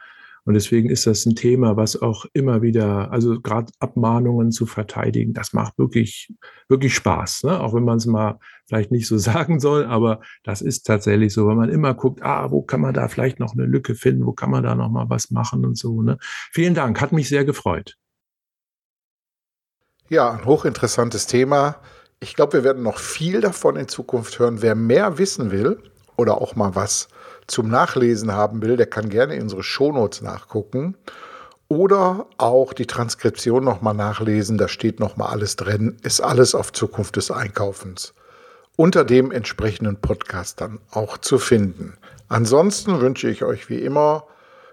Und 0.48 0.54
deswegen 0.54 0.88
ist 0.88 1.06
das 1.06 1.26
ein 1.26 1.34
Thema, 1.34 1.76
was 1.76 2.00
auch 2.00 2.24
immer 2.32 2.62
wieder, 2.62 3.12
also 3.12 3.38
gerade 3.38 3.70
Abmahnungen 3.80 4.50
zu 4.50 4.64
verteidigen, 4.64 5.34
das 5.34 5.52
macht 5.52 5.76
wirklich, 5.76 6.32
wirklich 6.70 6.94
Spaß. 6.94 7.42
Ne? 7.42 7.61
Auch 7.61 7.74
wenn 7.74 7.84
man 7.84 7.98
es 7.98 8.06
mal 8.06 8.38
vielleicht 8.66 8.90
nicht 8.90 9.06
so 9.06 9.18
sagen 9.18 9.61
soll, 9.61 9.84
aber 9.84 10.22
das 10.44 10.62
ist 10.62 10.87
tatsächlich 10.87 11.34
so, 11.34 11.46
wenn 11.48 11.58
man 11.58 11.68
immer 11.68 11.92
guckt, 11.92 12.22
ah, 12.22 12.50
wo 12.50 12.62
kann 12.62 12.80
man 12.80 12.94
da 12.94 13.08
vielleicht 13.08 13.38
noch 13.38 13.52
eine 13.52 13.66
Lücke 13.66 13.94
finden, 13.94 14.24
wo 14.24 14.32
kann 14.32 14.50
man 14.50 14.62
da 14.62 14.74
noch 14.74 14.88
mal 14.88 15.11
was 15.11 15.30
machen 15.30 15.66
und 15.66 15.76
so. 15.76 16.00
Ne? 16.00 16.16
Vielen 16.50 16.72
Dank, 16.72 16.98
hat 17.02 17.12
mich 17.12 17.28
sehr 17.28 17.44
gefreut. 17.44 17.98
Ja, 20.08 20.30
ein 20.30 20.46
hochinteressantes 20.46 21.26
Thema. 21.26 21.76
Ich 22.20 22.34
glaube, 22.34 22.54
wir 22.54 22.64
werden 22.64 22.82
noch 22.82 23.00
viel 23.00 23.42
davon 23.42 23.76
in 23.76 23.87
Zukunft 23.87 24.38
hören. 24.38 24.62
Wer 24.62 24.74
mehr 24.74 25.18
wissen 25.18 25.50
will 25.50 25.78
oder 26.16 26.40
auch 26.40 26.56
mal 26.56 26.74
was 26.74 27.11
zum 27.48 27.68
Nachlesen 27.68 28.32
haben 28.32 28.62
will, 28.62 28.76
der 28.76 28.87
kann 28.87 29.08
gerne 29.08 29.34
in 29.34 29.42
unsere 29.42 29.62
Shownotes 29.62 30.22
nachgucken 30.22 30.96
oder 31.68 32.26
auch 32.38 32.72
die 32.72 32.87
Transkription 32.87 33.64
nochmal 33.64 33.94
nachlesen. 33.94 34.58
Da 34.58 34.68
steht 34.68 35.00
nochmal 35.00 35.30
alles 35.30 35.56
drin. 35.56 35.96
Ist 36.02 36.20
alles 36.20 36.54
auf 36.54 36.72
Zukunft 36.72 37.16
des 37.16 37.30
Einkaufens. 37.30 38.14
Unter 38.76 39.04
dem 39.04 39.32
entsprechenden 39.32 40.00
Podcast 40.00 40.61
dann 40.61 40.78
auch 40.90 41.18
zu 41.18 41.38
finden. 41.38 41.98
Ansonsten 42.28 43.00
wünsche 43.00 43.28
ich 43.28 43.42
euch 43.42 43.68
wie 43.68 43.82
immer 43.82 44.24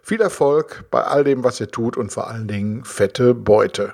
viel 0.03 0.21
Erfolg 0.21 0.85
bei 0.91 1.03
all 1.03 1.23
dem, 1.23 1.43
was 1.43 1.59
ihr 1.59 1.69
tut 1.69 1.97
und 1.97 2.11
vor 2.11 2.29
allen 2.29 2.47
Dingen 2.47 2.85
fette 2.85 3.33
Beute. 3.33 3.93